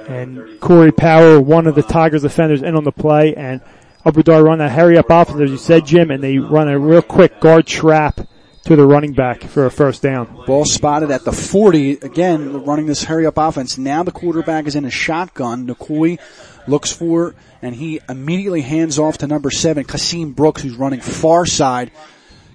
And 0.09 0.59
Corey 0.59 0.91
Power, 0.91 1.39
one 1.39 1.65
of 1.65 1.75
the 1.75 1.81
Tigers 1.81 2.23
defenders, 2.23 2.61
in 2.61 2.75
on 2.75 2.83
the 2.83 2.91
play, 2.91 3.33
and 3.35 3.61
Abu 4.05 4.21
Dar 4.21 4.43
run 4.43 4.59
a 4.59 4.67
hurry 4.67 4.97
up 4.97 5.09
offense, 5.09 5.39
as 5.39 5.49
you 5.49 5.55
said, 5.55 5.85
Jim, 5.85 6.11
and 6.11 6.21
they 6.21 6.39
run 6.39 6.67
a 6.67 6.77
real 6.77 7.01
quick 7.01 7.39
guard 7.39 7.65
trap 7.65 8.19
to 8.65 8.75
the 8.77 8.85
running 8.85 9.11
back 9.11 9.43
for 9.43 9.65
a 9.65 9.71
first 9.71 10.01
down. 10.01 10.45
Ball 10.45 10.65
spotted 10.65 11.11
at 11.11 11.25
the 11.25 11.33
40. 11.33 11.93
Again, 11.97 12.63
running 12.63 12.85
this 12.85 13.03
hurry 13.03 13.25
up 13.25 13.37
offense. 13.37 13.77
Now 13.77 14.03
the 14.03 14.11
quarterback 14.11 14.67
is 14.67 14.75
in 14.75 14.85
a 14.85 14.89
shotgun. 14.89 15.67
McCoy 15.67 16.19
looks 16.65 16.91
for, 16.91 17.35
and 17.61 17.75
he 17.75 17.99
immediately 18.07 18.61
hands 18.61 18.97
off 18.99 19.17
to 19.19 19.27
number 19.27 19.51
seven, 19.51 19.83
Kasim 19.83 20.31
Brooks, 20.31 20.61
who's 20.61 20.75
running 20.75 21.01
far 21.01 21.45
side. 21.45 21.91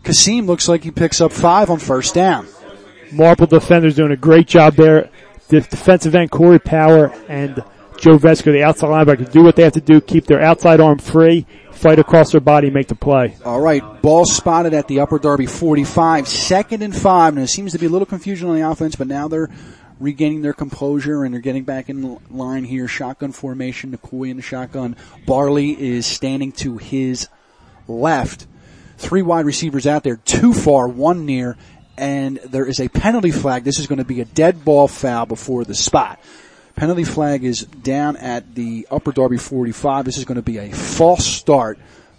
Kasim 0.03 0.47
looks 0.47 0.69
like 0.69 0.83
he 0.83 0.91
picks 0.91 1.21
up 1.21 1.33
five 1.33 1.69
on 1.69 1.79
first 1.79 2.15
down. 2.15 2.47
Marple 3.13 3.47
defenders 3.47 3.97
doing 3.97 4.13
a 4.13 4.17
great 4.17 4.47
job 4.47 4.75
there. 4.75 5.11
The 5.49 5.61
defensive 5.61 6.15
end, 6.15 6.31
Corey 6.31 6.59
Power 6.59 7.13
and 7.29 7.63
Joe 7.99 8.19
Vesco, 8.19 8.53
the 8.53 8.63
outside 8.63 8.89
linebacker, 8.89 9.31
do 9.31 9.43
what 9.43 9.57
they 9.57 9.63
have 9.63 9.73
to 9.75 9.81
do, 9.81 10.01
keep 10.01 10.27
their 10.27 10.41
outside 10.41 10.81
arm 10.81 10.99
free, 10.99 11.47
fight 11.79 11.99
across 11.99 12.33
their 12.33 12.41
body, 12.41 12.71
make 12.71 12.89
the 12.89 12.95
play. 12.95 13.37
All 13.45 13.61
right, 13.61 13.83
ball 14.03 14.25
spotted 14.25 14.75
at 14.75 14.89
the 14.89 15.01
Upper 15.01 15.19
Darby 15.19 15.47
45, 15.47 16.29
second 16.29 16.83
and 16.83 16.95
five. 16.95 17.29
And 17.29 17.39
there 17.39 17.47
seems 17.47 17.73
to 17.73 17.79
be 17.79 17.87
a 17.87 17.89
little 17.89 18.07
confusion 18.07 18.49
on 18.49 18.57
the 18.57 18.69
offense, 18.69 18.97
but 18.97 19.07
now 19.07 19.29
they're 19.29 19.49
regaining 20.01 20.43
their 20.43 20.53
composure 20.53 21.25
and 21.25 21.33
they're 21.33 21.41
getting 21.41 21.65
back 21.65 21.89
in 21.89 22.19
line 22.31 22.65
here. 22.65 22.89
Shotgun 22.89 23.33
formation, 23.33 23.97
McCoy 23.97 24.31
in 24.31 24.37
the 24.37 24.43
shotgun. 24.43 24.97
Barley 25.27 25.71
is 25.81 26.07
standing 26.07 26.53
to 26.53 26.79
his 26.79 27.29
left. 27.87 28.47
Three 28.97 29.23
wide 29.23 29.47
receivers 29.47 29.87
out 29.87 30.03
there, 30.03 30.17
two 30.17 30.53
far, 30.53 30.89
one 30.89 31.25
near, 31.25 31.57
and 31.97 32.39
there 32.39 32.67
is 32.67 32.81
a 32.81 32.89
penalty 32.89 33.31
flag. 33.31 33.63
This 33.63 33.79
is 33.79 33.87
going 33.87 33.99
to 33.99 34.05
be 34.05 34.21
a 34.21 34.25
dead 34.25 34.65
ball 34.65 34.89
foul 34.89 35.27
before 35.27 35.65
the 35.65 35.75
spot. 35.75 36.21
Penalty 36.79 37.03
flag 37.03 37.43
is 37.43 37.63
down 37.63 38.17
at 38.19 38.55
the 38.55 38.87
Upper 38.89 39.11
Darby 39.11 39.37
45. 39.37 40.05
This 40.05 40.17
is 40.17 40.25
going 40.25 40.37
to 40.37 40.43
be 40.43 40.59
a 40.59 40.71
false 40.71 41.27
start. 41.27 41.77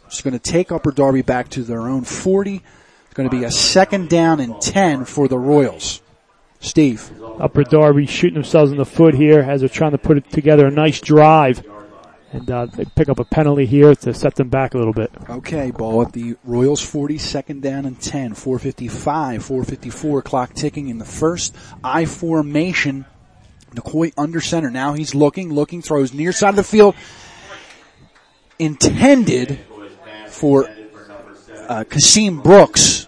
It's 0.08 0.22
going 0.22 0.34
to 0.34 0.39
take 0.39 0.69
Upper 0.69 0.91
Darby 0.91 1.22
back 1.22 1.48
to 1.52 1.63
their 1.63 1.80
own 1.88 2.04
40. 2.04 2.62
It's 3.06 3.13
going 3.13 3.30
to 3.30 3.34
be 3.34 3.45
a 3.45 3.52
second 3.52 4.10
down 4.10 4.41
and 4.41 4.60
10 4.60 5.06
for 5.06 5.30
the 5.30 5.38
Royals. 5.38 6.02
Steve. 6.60 7.10
Upper 7.39 7.63
Darby 7.63 8.06
shooting 8.06 8.34
themselves 8.34 8.74
in 8.74 8.78
the 8.78 8.84
foot 8.84 9.15
here 9.15 9.39
as 9.39 9.62
they're 9.62 9.69
trying 9.69 9.91
to 9.91 9.98
put 9.98 10.17
it 10.17 10.30
together 10.30 10.67
a 10.67 10.72
nice 10.72 11.00
drive. 11.00 11.65
And 12.34 12.52
uh, 12.52 12.65
they 12.65 12.84
pick 12.84 13.08
up 13.08 13.19
a 13.19 13.24
penalty 13.24 13.65
here 13.65 13.95
to 13.95 14.13
set 14.13 14.36
them 14.36 14.50
back 14.50 14.74
a 14.74 14.78
little 14.78 14.91
bit. 14.91 15.10
Okay, 15.30 15.72
ball 15.72 16.02
at 16.02 16.12
the 16.12 16.36
Royals 16.43 16.82
40, 16.82 17.17
second 17.17 17.62
down 17.62 17.86
and 17.86 18.00
10, 18.02 18.34
455, 18.34 19.41
454, 19.41 20.22
clock 20.22 20.54
ticking 20.54 20.89
in 20.89 20.98
the 20.98 21.06
first. 21.06 21.56
I 21.82 22.04
formation. 22.04 23.06
McCoy 23.71 24.13
under 24.17 24.41
center. 24.41 24.69
Now 24.69 24.93
he's 24.93 25.15
looking, 25.15 25.53
looking, 25.53 25.82
throws 25.82 26.13
near 26.13 26.32
side 26.32 26.49
of 26.49 26.55
the 26.55 26.63
field. 26.63 26.95
Intended 28.58 29.60
for 30.27 30.69
uh, 31.67 31.84
Kasim 31.89 32.41
Brooks. 32.41 33.08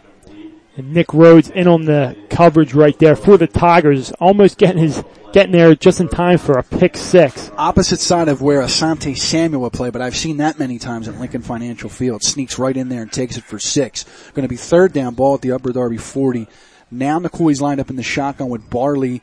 And 0.78 0.94
Nick 0.94 1.14
Rhodes 1.14 1.50
in 1.50 1.68
on 1.68 1.84
the 1.84 2.16
coverage 2.30 2.74
right 2.74 2.98
there 2.98 3.18
for 3.18 3.38
the 3.38 3.48
Tigers, 3.48 4.12
almost 4.14 4.58
getting 4.58 4.82
his 4.82 5.04
getting 5.34 5.52
there 5.52 5.76
just 5.76 6.00
in 6.00 6.08
time 6.08 6.38
for 6.38 6.58
a 6.58 6.64
pick 6.64 6.96
six. 6.96 7.52
Opposite 7.58 8.00
side 8.00 8.30
of 8.30 8.42
where 8.42 8.62
Asante 8.62 9.18
Samuel 9.18 9.62
would 9.64 9.74
play, 9.74 9.90
but 9.90 10.02
I've 10.02 10.16
seen 10.16 10.38
that 10.38 10.60
many 10.60 10.80
times 10.80 11.08
at 11.08 11.20
Lincoln 11.20 11.42
Financial 11.42 11.90
Field. 11.90 12.24
Sneaks 12.24 12.58
right 12.58 12.76
in 12.76 12.90
there 12.90 13.02
and 13.02 13.12
takes 13.12 13.38
it 13.38 13.44
for 13.44 13.60
six. 13.60 14.06
Going 14.34 14.44
to 14.44 14.50
be 14.50 14.56
third 14.56 14.94
down 14.94 15.14
ball 15.14 15.36
at 15.36 15.42
the 15.42 15.52
Upper 15.52 15.72
Darby 15.72 15.98
40. 15.98 16.48
Now 16.90 17.20
McCoy's 17.20 17.62
lined 17.62 17.80
up 17.80 17.90
in 17.90 17.96
the 17.96 18.04
shotgun 18.04 18.50
with 18.50 18.70
Barley 18.70 19.22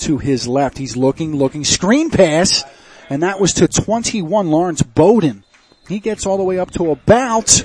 to 0.00 0.18
his 0.18 0.46
left. 0.46 0.78
He's 0.78 0.96
looking, 0.96 1.36
looking, 1.36 1.64
screen 1.64 2.10
pass, 2.10 2.64
and 3.08 3.22
that 3.22 3.40
was 3.40 3.54
to 3.54 3.68
21 3.68 4.50
Lawrence 4.50 4.82
Bowden. 4.82 5.44
He 5.88 5.98
gets 5.98 6.26
all 6.26 6.36
the 6.36 6.44
way 6.44 6.58
up 6.58 6.70
to 6.72 6.90
about 6.90 7.64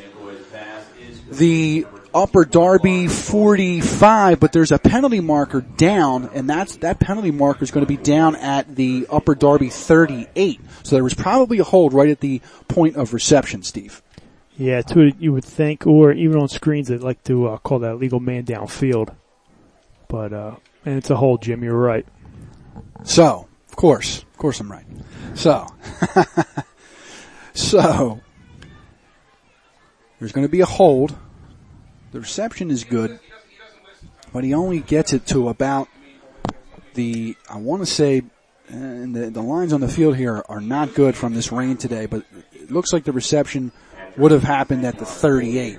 the 1.30 1.86
Upper 2.14 2.46
Darby 2.46 3.10
45, 3.10 4.40
but 4.40 4.54
there's 4.54 4.72
a 4.72 4.80
penalty 4.80 5.20
marker 5.20 5.60
down, 5.60 6.30
and 6.34 6.50
that's, 6.50 6.78
that 6.78 7.00
penalty 7.00 7.32
marker 7.32 7.64
is 7.64 7.72
going 7.72 7.86
to 7.86 7.90
be 7.90 8.02
down 8.02 8.38
at 8.38 8.74
the 8.74 9.06
Upper 9.12 9.36
Darby 9.36 9.70
38. 9.70 10.62
So 10.84 10.96
there 10.96 11.04
was 11.04 11.14
probably 11.14 11.60
a 11.60 11.66
hold 11.66 11.94
right 11.94 12.10
at 12.10 12.22
the 12.22 12.42
point 12.70 12.96
of 12.96 13.14
reception, 13.14 13.64
Steve. 13.64 14.02
Yeah, 14.58 14.82
what 14.94 15.22
you 15.22 15.34
would 15.34 15.44
think, 15.44 15.86
or 15.86 16.14
even 16.14 16.40
on 16.40 16.48
screens 16.48 16.88
they'd 16.88 17.02
like 17.02 17.22
to 17.26 17.50
uh, 17.50 17.58
call 17.58 17.80
that 17.80 17.98
legal 17.98 18.22
man 18.22 18.46
downfield. 18.46 19.14
But, 20.08 20.32
uh, 20.32 20.56
and 20.86 20.98
it's 20.98 21.10
a 21.10 21.18
hold, 21.18 21.42
Jim, 21.42 21.64
you're 21.64 21.78
right. 21.78 22.06
So, 23.04 23.48
of 23.70 23.76
course, 23.76 24.20
of 24.22 24.38
course 24.38 24.60
I'm 24.60 24.72
right. 24.72 24.86
So, 25.36 25.68
so, 27.54 28.22
there's 30.20 30.32
going 30.32 30.48
to 30.48 30.52
be 30.52 30.62
a 30.62 30.66
hold. 30.66 31.16
The 32.12 32.20
reception 32.20 32.72
is 32.72 32.84
good, 32.84 33.20
but 34.32 34.44
he 34.44 34.54
only 34.54 34.80
gets 34.80 35.14
it 35.14 35.28
to 35.28 35.50
about 35.50 35.90
the, 36.94 37.36
I 37.50 37.58
want 37.58 37.82
to 37.82 37.86
say, 37.86 38.20
eh, 38.70 38.74
and 38.74 39.16
the, 39.16 39.30
the 39.30 39.42
lines 39.42 39.74
on 39.74 39.82
the 39.82 39.88
field 39.88 40.16
here 40.16 40.44
are 40.48 40.62
not 40.62 40.96
good 40.96 41.16
from 41.16 41.34
this 41.34 41.52
rain 41.52 41.78
today, 41.78 42.06
but 42.06 42.24
it 42.54 42.72
looks 42.72 42.94
like 42.94 43.04
the 43.04 43.12
reception 43.12 43.72
would 44.18 44.32
have 44.32 44.44
happened 44.44 44.86
at 44.86 44.98
the 44.98 45.06
38. 45.06 45.78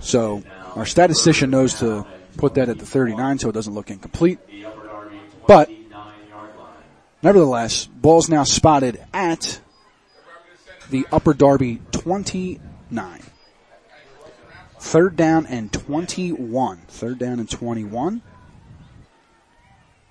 So, 0.00 0.42
our 0.74 0.86
statistician 0.86 1.50
knows 1.50 1.74
to 1.80 2.06
put 2.36 2.54
that 2.54 2.68
at 2.68 2.78
the 2.78 2.86
39 2.86 3.38
so 3.38 3.48
it 3.48 3.52
doesn't 3.52 3.74
look 3.74 3.90
incomplete. 3.90 4.38
But, 5.46 5.70
nevertheless, 7.22 7.86
ball's 7.86 8.28
now 8.28 8.44
spotted 8.44 9.02
at 9.12 9.60
the 10.90 11.06
Upper 11.12 11.34
Darby 11.34 11.80
29. 11.92 13.22
Third 14.80 15.16
down 15.16 15.46
and 15.46 15.72
21. 15.72 16.78
Third 16.88 17.18
down 17.18 17.40
and 17.40 17.50
21. 17.50 18.22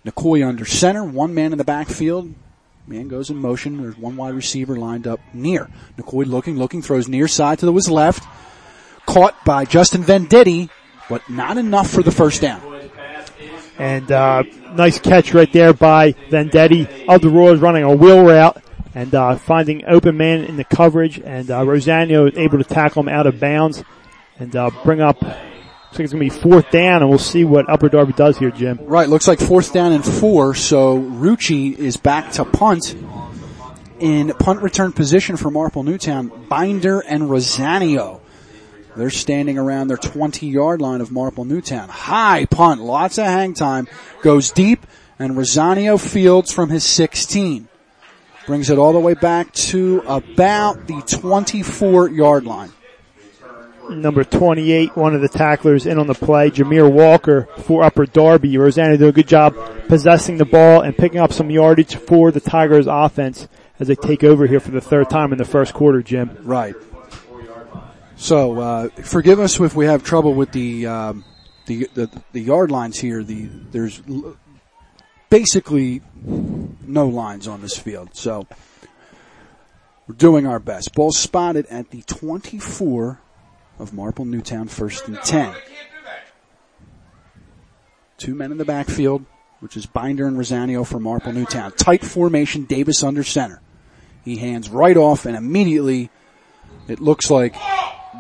McCoy 0.06 0.48
under 0.48 0.66
center, 0.66 1.04
one 1.04 1.34
man 1.34 1.52
in 1.52 1.58
the 1.58 1.64
backfield. 1.64 2.34
Man 2.86 3.10
goes 3.10 3.30
in 3.30 3.38
motion. 3.38 3.82
There's 3.82 3.98
one 3.98 4.16
wide 4.16 4.34
receiver 4.34 4.78
lined 4.78 5.08
up 5.08 5.20
near. 5.34 5.70
McCoy 5.98 6.26
looking, 6.26 6.58
looking, 6.58 6.82
throws 6.82 7.10
near 7.10 7.28
side 7.28 7.60
to 7.60 7.66
the 7.66 7.74
was 7.74 7.90
left. 7.90 8.24
Caught 9.06 9.44
by 9.44 9.66
Justin 9.66 10.04
Venditti, 10.04 10.70
but 11.10 11.30
not 11.30 11.58
enough 11.58 11.90
for 11.90 12.04
the 12.04 12.12
first 12.12 12.42
down. 12.42 12.77
And 13.80 14.12
uh, 14.12 14.44
nice 14.74 15.00
catch 15.00 15.34
right 15.34 15.52
there 15.54 15.74
by 15.74 16.14
Vendetti 16.30 17.08
Royals 17.24 17.60
running 17.60 17.84
a 17.84 17.96
wheel 17.96 18.24
route 18.24 18.62
and 18.96 19.14
uh, 19.14 19.36
finding 19.36 19.86
open 19.86 20.18
man 20.18 20.44
in 20.44 20.58
the 20.58 20.64
coverage. 20.64 21.20
And 21.20 21.52
uh, 21.52 21.62
Rosanio 21.62 22.32
is 22.32 22.38
able 22.38 22.58
to 22.58 22.64
tackle 22.64 23.04
him 23.04 23.10
out 23.10 23.28
of 23.28 23.40
bounds 23.40 23.84
and 24.40 24.56
uh, 24.56 24.72
bring 24.84 25.02
up. 25.02 25.22
Looks 25.22 26.00
like 26.00 26.04
it's 26.04 26.14
going 26.14 26.30
to 26.30 26.36
be 26.36 26.42
fourth 26.42 26.70
down, 26.70 27.02
and 27.02 27.10
we'll 27.10 27.18
see 27.18 27.46
what 27.46 27.70
Upper 27.70 27.88
Darby 27.88 28.12
does 28.14 28.38
here, 28.38 28.52
Jim. 28.52 28.78
Right, 28.82 29.08
looks 29.08 29.28
like 29.28 29.40
fourth 29.40 29.72
down 29.72 29.94
and 29.94 30.04
four. 30.04 30.54
So 30.54 31.00
Rucci 31.00 31.78
is 31.78 31.96
back 31.96 32.34
to 32.34 32.46
punt 32.46 32.94
in 34.00 34.34
punt 34.34 34.62
return 34.62 34.92
position 34.92 35.38
for 35.38 35.50
Marple 35.50 35.84
Newtown. 35.84 36.32
Binder 36.50 37.00
and 37.00 37.30
Rosanio. 37.30 38.20
They're 38.98 39.10
standing 39.12 39.58
around 39.58 39.88
their 39.88 39.98
20 39.98 40.48
yard 40.48 40.82
line 40.82 41.02
of 41.02 41.12
Marple 41.12 41.46
Newtown. 41.46 41.90
High 41.90 42.46
punt, 42.46 42.82
lots 42.82 43.18
of 43.18 43.26
hang 43.26 43.54
time, 43.54 43.88
goes 44.24 44.52
deep, 44.52 44.86
and 45.20 45.34
Rosanio 45.38 46.00
fields 46.00 46.52
from 46.52 46.70
his 46.70 46.84
16. 46.84 47.68
Brings 48.48 48.70
it 48.70 48.78
all 48.78 48.94
the 48.94 49.00
way 49.00 49.14
back 49.14 49.54
to 49.54 50.02
about 50.08 50.88
the 50.88 51.02
24 51.02 52.10
yard 52.10 52.46
line. 52.46 52.72
Number 53.90 54.24
28, 54.24 54.98
one 54.98 55.16
of 55.16 55.22
the 55.22 55.30
tacklers 55.30 55.86
in 55.86 55.98
on 55.98 56.08
the 56.08 56.14
play, 56.14 56.50
Jameer 56.50 56.92
Walker 56.92 57.48
for 57.60 57.84
Upper 57.84 58.06
Darby. 58.06 58.54
Rosanio 58.54 58.98
did 58.98 59.08
a 59.08 59.12
good 59.12 59.28
job 59.28 59.56
possessing 59.88 60.38
the 60.38 60.46
ball 60.46 60.82
and 60.82 60.98
picking 60.98 61.20
up 61.20 61.32
some 61.32 61.50
yardage 61.50 61.96
for 61.96 62.32
the 62.32 62.42
Tigers 62.42 62.88
offense 62.88 63.48
as 63.80 63.88
they 63.88 63.96
take 63.96 64.24
over 64.24 64.48
here 64.48 64.60
for 64.60 64.72
the 64.72 64.82
third 64.82 65.10
time 65.10 65.32
in 65.32 65.38
the 65.38 65.46
first 65.46 65.74
quarter, 65.74 66.02
Jim. 66.02 66.38
Right. 66.42 66.76
So 68.18 68.60
uh, 68.60 68.90
forgive 68.90 69.40
us 69.40 69.60
if 69.60 69.76
we 69.76 69.86
have 69.86 70.04
trouble 70.04 70.34
with 70.34 70.52
the, 70.52 70.88
um, 70.88 71.24
the, 71.68 71.88
the 71.94 72.10
the 72.32 72.42
yard 72.42 72.72
lines 72.72 72.98
here. 72.98 73.24
The 73.24 73.48
there's 73.72 74.02
l- 74.10 74.36
basically 75.30 76.02
no 76.26 77.08
lines 77.08 77.48
on 77.48 77.62
this 77.62 77.78
field, 77.78 78.10
so 78.14 78.48
we're 80.08 80.16
doing 80.16 80.48
our 80.48 80.60
best. 80.60 80.96
Ball 80.96 81.12
spotted 81.12 81.68
at 81.68 81.92
the 81.92 82.02
24 82.02 83.20
of 83.78 83.94
Marple 83.94 84.26
Newtown, 84.26 84.68
first 84.68 85.08
and 85.08 85.22
10. 85.22 85.54
Two 88.18 88.34
men 88.34 88.52
in 88.52 88.58
the 88.58 88.66
backfield, 88.66 89.26
which 89.60 89.78
is 89.78 89.86
Binder 89.86 90.26
and 90.26 90.38
Rosanio 90.38 90.88
for 90.88 91.00
Marple 91.00 91.34
Newtown. 91.34 91.72
Tight 91.74 92.04
formation, 92.04 92.64
Davis 92.64 93.04
under 93.04 93.24
center. 93.24 93.62
He 94.26 94.38
hands 94.38 94.70
right 94.70 94.98
off 94.98 95.28
and 95.28 95.36
immediately 95.36 96.10
it 96.88 97.00
looks 97.00 97.30
like 97.30 97.56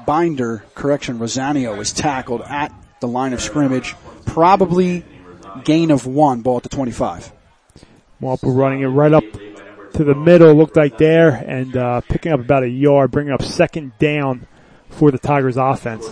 Binder, 0.07 0.63
correction, 0.73 1.19
Rosanio 1.19 1.77
was 1.77 1.91
tackled 1.91 2.41
at 2.41 2.73
the 3.01 3.09
line 3.09 3.33
of 3.33 3.41
scrimmage. 3.41 3.93
Probably 4.25 5.03
gain 5.65 5.91
of 5.91 6.07
one, 6.07 6.41
ball 6.41 6.57
at 6.57 6.63
the 6.63 6.69
25. 6.69 7.29
Marple 8.21 8.53
running 8.53 8.81
it 8.81 8.87
right 8.87 9.11
up 9.11 9.25
to 9.93 10.03
the 10.05 10.15
middle, 10.15 10.55
looked 10.55 10.77
like 10.77 10.97
there, 10.97 11.31
and 11.31 11.75
uh, 11.75 11.99
picking 12.07 12.31
up 12.31 12.39
about 12.39 12.63
a 12.63 12.69
yard, 12.69 13.11
bringing 13.11 13.33
up 13.33 13.43
second 13.43 13.91
down 13.99 14.47
for 14.89 15.11
the 15.11 15.17
Tigers 15.17 15.57
offense. 15.57 16.07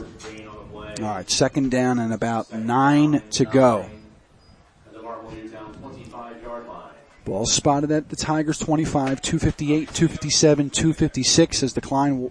All 1.00 1.06
right, 1.06 1.30
second 1.30 1.72
down 1.72 1.98
and 1.98 2.14
about 2.14 2.52
nine 2.54 3.24
to 3.32 3.46
go. 3.46 3.90
Ball 7.24 7.46
spotted 7.46 7.92
at 7.92 8.10
the 8.10 8.18
Tigers 8.18 8.60
25, 8.60 9.22
258, 9.22 9.94
257, 9.94 10.70
256 10.70 11.64
as 11.64 11.74
the 11.74 11.82
climb, 11.82 12.30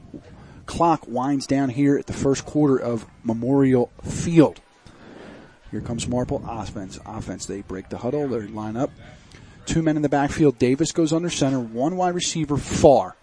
clock 0.65 1.07
winds 1.07 1.47
down 1.47 1.69
here 1.69 1.97
at 1.97 2.07
the 2.07 2.13
first 2.13 2.45
quarter 2.45 2.77
of 2.77 3.07
Memorial 3.23 3.91
Field. 4.03 4.61
Here 5.71 5.81
comes 5.81 6.07
Marple 6.07 6.43
offense. 6.47 6.99
Offense. 7.05 7.47
They 7.47 7.63
break 7.63 7.89
the 7.89 7.99
huddle. 7.99 8.29
They 8.29 8.47
line 8.47 8.77
up. 8.77 8.91
Two 9.67 9.83
men 9.83 9.97
in 9.97 10.03
the 10.03 10.09
backfield. 10.09 10.59
Davis 10.59 10.93
goes 10.93 11.13
under 11.13 11.31
center. 11.31 11.59
One 11.59 11.97
wide 11.97 12.15
receiver 12.15 12.57
far. 12.57 13.17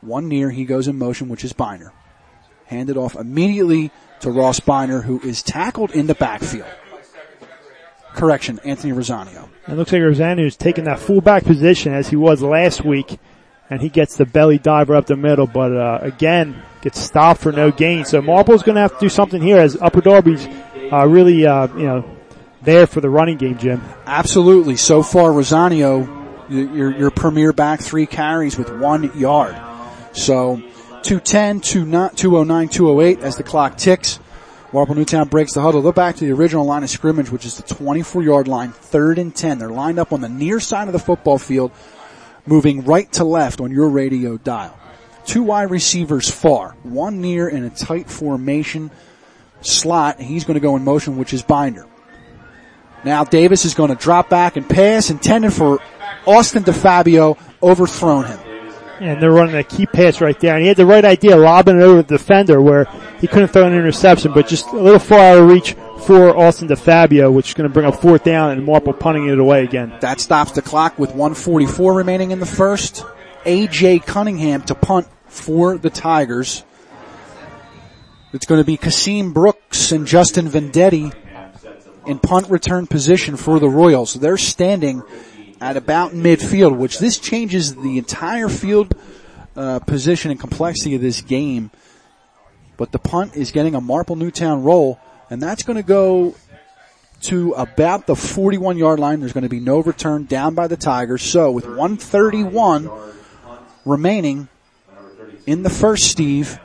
One 0.00 0.28
near. 0.28 0.50
He 0.50 0.64
goes 0.64 0.88
in 0.88 0.98
motion, 0.98 1.28
which 1.28 1.44
is 1.44 1.52
Binder. 1.52 1.92
Handed 2.66 2.96
off 2.96 3.14
immediately 3.14 3.90
to 4.20 4.30
Ross 4.30 4.60
Binder, 4.60 5.02
who 5.02 5.20
is 5.20 5.42
tackled 5.42 5.92
in 5.92 6.06
the 6.06 6.14
backfield. 6.14 6.66
Correction, 8.14 8.58
Anthony 8.64 8.92
Rosanio. 8.92 9.48
It 9.68 9.74
looks 9.74 9.92
like 9.92 10.02
Rosanio 10.02 10.46
is 10.46 10.56
taking 10.56 10.84
that 10.84 10.98
fullback 10.98 11.44
position 11.44 11.92
as 11.94 12.08
he 12.08 12.16
was 12.16 12.42
last 12.42 12.84
week, 12.84 13.18
and 13.70 13.80
he 13.80 13.88
gets 13.88 14.16
the 14.16 14.26
belly 14.26 14.58
diver 14.58 14.94
up 14.96 15.06
the 15.06 15.16
middle, 15.16 15.46
but 15.46 15.74
uh, 15.74 16.00
again 16.02 16.62
gets 16.82 16.98
stopped 16.98 17.40
for 17.40 17.52
no 17.52 17.70
gain. 17.70 18.04
So 18.04 18.20
Marple's 18.20 18.62
going 18.62 18.74
to 18.74 18.80
have 18.80 18.94
to 18.94 19.00
do 19.00 19.08
something 19.08 19.40
here 19.40 19.58
as 19.58 19.76
Upper 19.80 20.00
Darby's 20.00 20.46
uh, 20.92 21.06
really, 21.06 21.46
uh, 21.46 21.68
you 21.76 21.86
know, 21.86 22.16
there 22.62 22.86
for 22.86 23.00
the 23.00 23.10
running 23.10 23.36
game, 23.36 23.58
Jim. 23.58 23.82
Absolutely. 24.06 24.76
So 24.76 25.02
far, 25.02 25.30
Rosanio, 25.30 26.08
your, 26.48 26.96
your 26.96 27.10
premier 27.10 27.52
back, 27.52 27.80
three 27.80 28.06
carries 28.06 28.58
with 28.58 28.70
one 28.78 29.16
yard. 29.18 29.56
So 30.12 30.56
210, 31.02 31.60
209, 31.60 32.68
208 32.68 33.20
as 33.20 33.36
the 33.36 33.42
clock 33.42 33.76
ticks. 33.76 34.18
Marple 34.72 34.94
Newtown 34.94 35.28
breaks 35.28 35.54
the 35.54 35.60
huddle. 35.60 35.82
They're 35.82 35.92
back 35.92 36.16
to 36.16 36.24
the 36.24 36.32
original 36.32 36.64
line 36.64 36.84
of 36.84 36.90
scrimmage, 36.90 37.30
which 37.30 37.44
is 37.44 37.56
the 37.56 37.74
24 37.74 38.22
yard 38.22 38.48
line, 38.48 38.70
third 38.70 39.18
and 39.18 39.34
10. 39.34 39.58
They're 39.58 39.68
lined 39.68 39.98
up 39.98 40.12
on 40.12 40.20
the 40.20 40.28
near 40.28 40.60
side 40.60 40.86
of 40.86 40.92
the 40.92 41.00
football 41.00 41.38
field, 41.38 41.72
moving 42.46 42.84
right 42.84 43.10
to 43.12 43.24
left 43.24 43.60
on 43.60 43.70
your 43.70 43.88
radio 43.88 44.36
dial. 44.36 44.78
Two 45.24 45.42
wide 45.42 45.70
receivers 45.70 46.30
far, 46.30 46.76
one 46.82 47.20
near 47.20 47.48
in 47.48 47.64
a 47.64 47.70
tight 47.70 48.10
formation 48.10 48.90
slot. 49.60 50.20
He's 50.20 50.44
going 50.44 50.54
to 50.54 50.60
go 50.60 50.76
in 50.76 50.84
motion, 50.84 51.16
which 51.16 51.32
is 51.32 51.42
Binder. 51.42 51.86
Now 53.04 53.24
Davis 53.24 53.64
is 53.64 53.74
going 53.74 53.90
to 53.90 53.96
drop 53.96 54.28
back 54.28 54.56
and 54.56 54.68
pass, 54.68 55.10
intended 55.10 55.52
for 55.52 55.80
Austin 56.26 56.64
DeFabio, 56.64 57.38
overthrown 57.62 58.24
him. 58.24 58.40
And 59.00 59.22
they're 59.22 59.30
running 59.30 59.56
a 59.56 59.64
key 59.64 59.86
pass 59.86 60.20
right 60.20 60.38
there. 60.40 60.54
And 60.54 60.62
he 60.62 60.68
had 60.68 60.76
the 60.76 60.84
right 60.84 61.04
idea, 61.04 61.36
lobbing 61.36 61.78
it 61.78 61.82
over 61.82 62.02
the 62.02 62.18
defender 62.18 62.60
where 62.60 62.84
he 63.18 63.26
couldn't 63.26 63.48
throw 63.48 63.66
an 63.66 63.72
interception, 63.72 64.32
but 64.34 64.46
just 64.46 64.66
a 64.66 64.76
little 64.76 64.98
far 64.98 65.18
out 65.18 65.38
of 65.38 65.48
reach 65.48 65.74
for 66.02 66.36
Austin 66.36 66.68
DeFabio, 66.68 67.32
which 67.32 67.48
is 67.48 67.54
going 67.54 67.68
to 67.68 67.72
bring 67.72 67.86
up 67.86 68.00
fourth 68.00 68.24
down 68.24 68.50
and 68.50 68.64
Marple 68.64 68.92
punting 68.92 69.28
it 69.28 69.38
away 69.38 69.64
again. 69.64 69.92
That 70.00 70.20
stops 70.20 70.52
the 70.52 70.62
clock 70.62 70.98
with 70.98 71.10
144 71.10 71.94
remaining 71.94 72.30
in 72.30 72.40
the 72.40 72.46
first. 72.46 73.04
AJ 73.44 74.04
Cunningham 74.04 74.62
to 74.62 74.74
punt 74.74 75.06
for 75.26 75.78
the 75.78 75.90
Tigers. 75.90 76.64
It's 78.32 78.46
going 78.46 78.60
to 78.60 78.64
be 78.64 78.76
Kasim 78.76 79.32
Brooks 79.32 79.92
and 79.92 80.06
Justin 80.06 80.46
Vendetti 80.46 81.14
in 82.06 82.18
punt 82.18 82.48
return 82.48 82.86
position 82.86 83.36
for 83.36 83.58
the 83.58 83.68
Royals. 83.68 84.14
They're 84.14 84.36
standing 84.36 85.02
at 85.60 85.76
about 85.76 86.12
midfield, 86.12 86.76
which 86.76 86.98
this 86.98 87.18
changes 87.18 87.74
the 87.74 87.98
entire 87.98 88.48
field 88.48 88.94
uh, 89.56 89.80
position 89.80 90.30
and 90.30 90.40
complexity 90.40 90.94
of 90.94 91.00
this 91.00 91.20
game. 91.20 91.70
But 92.76 92.92
the 92.92 92.98
punt 92.98 93.36
is 93.36 93.50
getting 93.50 93.74
a 93.74 93.80
Marple 93.80 94.16
Newtown 94.16 94.62
roll, 94.62 94.98
and 95.30 95.40
that's 95.40 95.62
going 95.62 95.76
to 95.76 95.82
go 95.82 96.34
to 97.22 97.52
about 97.52 98.06
the 98.06 98.16
41 98.16 98.76
yard 98.76 98.98
line. 98.98 99.20
There's 99.20 99.32
going 99.32 99.42
to 99.42 99.48
be 99.48 99.60
no 99.60 99.80
return 99.80 100.24
down 100.24 100.54
by 100.54 100.66
the 100.66 100.76
Tigers. 100.76 101.22
So 101.22 101.50
with 101.50 101.66
131 101.66 102.90
remaining 103.84 104.48
in 105.46 105.62
the 105.62 105.70
first, 105.70 106.10
Steve, 106.10 106.58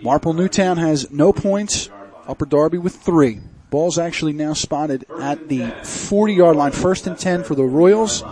Marple 0.00 0.34
Newtown 0.34 0.76
has 0.76 1.10
no 1.10 1.32
points. 1.32 1.90
Upper 2.26 2.46
Darby 2.46 2.78
with 2.78 2.96
three. 2.96 3.40
Ball's 3.70 3.98
actually 3.98 4.32
now 4.32 4.52
spotted 4.52 5.04
at 5.20 5.48
the 5.48 5.70
40 5.82 6.34
yard 6.34 6.56
line. 6.56 6.72
First 6.72 7.06
and 7.06 7.18
10 7.18 7.44
for 7.44 7.54
the 7.54 7.64
Royals 7.64 8.22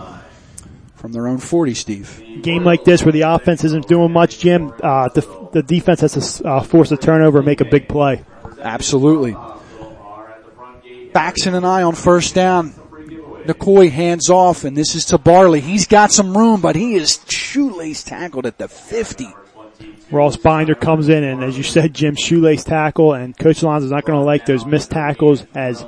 from 0.95 1.11
their 1.11 1.27
own 1.27 1.37
40, 1.37 1.73
Steve. 1.73 2.41
Game 2.41 2.63
like 2.63 2.83
this 2.83 3.03
where 3.03 3.11
the 3.11 3.21
offense 3.21 3.63
isn't 3.63 3.87
doing 3.87 4.11
much, 4.11 4.39
Jim, 4.39 4.73
uh, 4.81 5.09
the, 5.09 5.49
the 5.53 5.63
defense 5.63 6.01
has 6.01 6.39
to 6.39 6.47
uh, 6.47 6.61
force 6.61 6.91
a 6.91 6.97
turnover 6.97 7.39
and 7.39 7.45
make 7.45 7.61
a 7.61 7.65
big 7.65 7.87
play. 7.87 8.23
Absolutely. 8.61 9.35
Backs 11.13 11.45
in 11.45 11.55
an 11.55 11.63
eye 11.63 11.83
on 11.83 11.95
first 11.95 12.35
down. 12.35 12.71
McCoy 13.45 13.91
hands 13.91 14.29
off, 14.29 14.63
and 14.63 14.75
this 14.75 14.95
is 14.95 15.05
to 15.05 15.17
Barley. 15.17 15.61
He's 15.61 15.85
got 15.85 16.11
some 16.11 16.35
room, 16.35 16.61
but 16.61 16.75
he 16.75 16.95
is 16.95 17.19
shoelace 17.29 18.03
tackled 18.03 18.45
at 18.45 18.57
the 18.57 18.67
50. 18.67 19.27
Ross 20.11 20.35
Binder 20.35 20.75
comes 20.75 21.09
in, 21.09 21.23
and 21.23 21.43
as 21.43 21.57
you 21.57 21.63
said, 21.63 21.93
Jim, 21.93 22.15
shoelace 22.15 22.63
tackle, 22.63 23.13
and 23.13 23.37
Coach 23.37 23.61
Alonso's 23.61 23.91
not 23.91 24.05
going 24.05 24.19
to 24.19 24.25
like 24.25 24.45
those 24.45 24.65
missed 24.65 24.91
tackles 24.91 25.45
as 25.53 25.85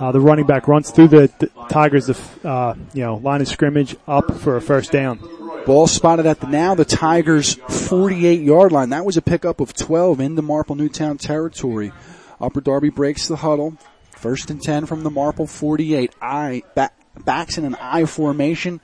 uh, 0.00 0.12
the 0.12 0.20
running 0.20 0.46
back 0.46 0.66
runs 0.66 0.90
through 0.90 1.08
the, 1.08 1.30
the 1.38 1.46
Tigers, 1.68 2.08
uh, 2.08 2.74
you 2.94 3.02
know, 3.02 3.16
line 3.16 3.42
of 3.42 3.48
scrimmage 3.48 3.96
up 4.08 4.34
for 4.34 4.56
a 4.56 4.62
first 4.62 4.90
down. 4.90 5.18
Ball 5.66 5.86
spotted 5.86 6.24
at 6.24 6.40
the 6.40 6.46
now 6.46 6.74
the 6.74 6.86
Tigers 6.86 7.54
48 7.54 8.40
yard 8.40 8.72
line. 8.72 8.90
That 8.90 9.04
was 9.04 9.18
a 9.18 9.22
pickup 9.22 9.60
of 9.60 9.74
12 9.74 10.20
into 10.20 10.40
Marple 10.40 10.74
Newtown 10.74 11.18
territory. 11.18 11.92
Upper 12.40 12.62
Darby 12.62 12.88
breaks 12.88 13.28
the 13.28 13.36
huddle. 13.36 13.76
First 14.12 14.50
and 14.50 14.62
10 14.62 14.86
from 14.86 15.02
the 15.02 15.10
Marple 15.10 15.46
48. 15.46 16.14
I 16.20 16.62
back, 16.74 16.94
backs 17.24 17.58
in 17.58 17.66
an 17.66 17.74
I 17.74 18.06
formation. 18.06 18.80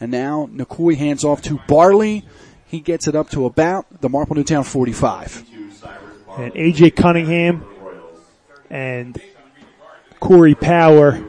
And 0.00 0.12
now 0.12 0.48
McCoy 0.52 0.96
hands 0.96 1.24
off 1.24 1.42
to 1.42 1.60
Barley. 1.66 2.24
He 2.66 2.78
gets 2.78 3.08
it 3.08 3.16
up 3.16 3.30
to 3.30 3.44
about 3.46 4.00
the 4.00 4.08
Marple 4.08 4.36
Newtown 4.36 4.62
45. 4.62 5.44
And 6.38 6.52
AJ 6.54 6.94
Cunningham 6.94 7.64
and 8.70 9.20
Corey 10.24 10.54
Power 10.54 11.22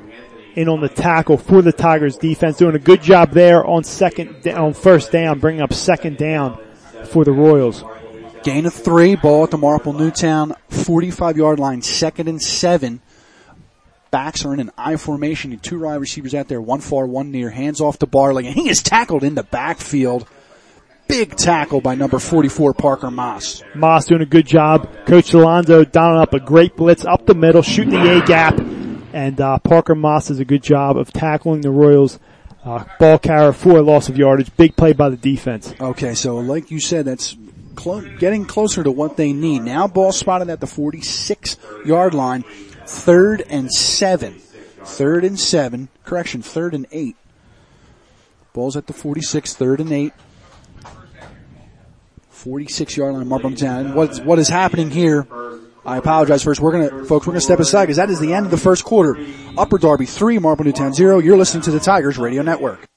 in 0.55 0.69
on 0.69 0.79
the 0.79 0.87
tackle 0.87 1.37
for 1.37 1.61
the 1.61 1.73
Tigers 1.73 2.15
defense, 2.15 2.55
doing 2.55 2.75
a 2.75 2.79
good 2.79 3.03
job 3.03 3.31
there 3.31 3.65
on 3.65 3.83
second, 3.83 4.47
on 4.47 4.73
first 4.73 5.11
down, 5.11 5.39
bringing 5.39 5.61
up 5.61 5.73
second 5.73 6.17
down 6.17 6.57
for 7.07 7.25
the 7.25 7.33
Royals. 7.33 7.83
Gain 8.43 8.65
of 8.65 8.73
three, 8.73 9.15
ball 9.15 9.43
at 9.43 9.51
the 9.51 9.57
Marple 9.57 9.91
Newtown 9.91 10.55
45 10.69 11.35
yard 11.35 11.59
line, 11.59 11.81
second 11.81 12.29
and 12.29 12.41
seven. 12.41 13.01
Backs 14.11 14.45
are 14.45 14.53
in 14.53 14.61
an 14.61 14.71
I 14.77 14.95
formation, 14.95 15.51
and 15.51 15.61
two 15.61 15.81
wide 15.81 15.95
receivers 15.95 16.33
out 16.33 16.47
there, 16.47 16.61
one 16.61 16.79
far, 16.79 17.05
one 17.05 17.31
near, 17.31 17.49
hands 17.49 17.81
off 17.81 17.99
to 17.99 18.05
Barley, 18.05 18.47
and 18.47 18.55
he 18.55 18.69
is 18.69 18.81
tackled 18.81 19.25
in 19.25 19.35
the 19.35 19.43
backfield 19.43 20.25
big 21.07 21.35
tackle 21.35 21.81
by 21.81 21.95
number 21.95 22.19
44 22.19 22.73
Parker 22.73 23.11
Moss. 23.11 23.61
Moss 23.75 24.05
doing 24.05 24.21
a 24.21 24.25
good 24.25 24.47
job. 24.47 24.89
Coach 25.05 25.33
Alonso 25.33 25.83
dialing 25.83 26.21
up 26.21 26.33
a 26.33 26.39
great 26.39 26.75
blitz 26.75 27.05
up 27.05 27.25
the 27.25 27.35
middle, 27.35 27.61
shooting 27.61 27.91
the 27.91 28.17
A 28.17 28.25
gap, 28.25 28.57
and 29.15 29.39
uh, 29.39 29.57
Parker 29.59 29.95
Moss 29.95 30.27
does 30.27 30.39
a 30.39 30.45
good 30.45 30.61
job 30.61 30.97
of 30.97 31.13
tackling 31.13 31.61
the 31.61 31.71
Royals. 31.71 32.19
Uh, 32.65 32.83
ball 32.99 33.17
carrier 33.17 33.53
for 33.53 33.77
a 33.77 33.81
loss 33.81 34.09
of 34.09 34.17
yardage. 34.17 34.55
Big 34.57 34.75
play 34.75 34.91
by 34.91 35.07
the 35.07 35.15
defense. 35.15 35.73
Okay, 35.79 36.13
so 36.13 36.37
like 36.37 36.69
you 36.69 36.81
said, 36.81 37.05
that's 37.05 37.37
getting 38.19 38.45
closer 38.45 38.83
to 38.83 38.91
what 38.91 39.15
they 39.15 39.31
need. 39.31 39.61
Now 39.61 39.87
ball 39.87 40.11
spotted 40.11 40.49
at 40.49 40.59
the 40.59 40.67
46 40.67 41.57
yard 41.85 42.13
line. 42.13 42.43
Third 42.85 43.41
and 43.49 43.71
seven. 43.71 44.33
Third 44.83 45.23
and 45.23 45.39
seven. 45.39 45.87
Correction, 46.03 46.41
third 46.41 46.73
and 46.73 46.85
eight. 46.91 47.15
Ball's 48.51 48.75
at 48.75 48.87
the 48.87 48.93
46, 48.93 49.53
third 49.53 49.79
and 49.79 49.93
eight. 49.93 50.13
46 52.29 52.97
yard 52.97 53.13
line, 53.13 53.27
Marple 53.29 53.55
Town. 53.55 53.93
What, 53.93 54.17
what 54.25 54.39
is 54.39 54.49
happening 54.49 54.91
here, 54.91 55.25
I 55.85 55.97
apologize 55.97 56.43
first. 56.43 56.59
We're 56.59 56.71
gonna, 56.71 57.05
folks, 57.05 57.27
we're 57.27 57.33
gonna 57.33 57.41
step 57.41 57.59
aside 57.59 57.83
because 57.83 57.97
that 57.97 58.09
is 58.09 58.19
the 58.19 58.33
end 58.33 58.45
of 58.45 58.51
the 58.51 58.57
first 58.57 58.83
quarter. 58.83 59.17
Upper 59.57 59.77
Darby 59.77 60.05
3, 60.05 60.39
Marple 60.39 60.65
Newtown 60.65 60.93
0. 60.93 61.19
You're 61.19 61.37
listening 61.37 61.63
to 61.63 61.71
the 61.71 61.79
Tigers 61.79 62.17
Radio 62.17 62.41
Network. 62.41 62.87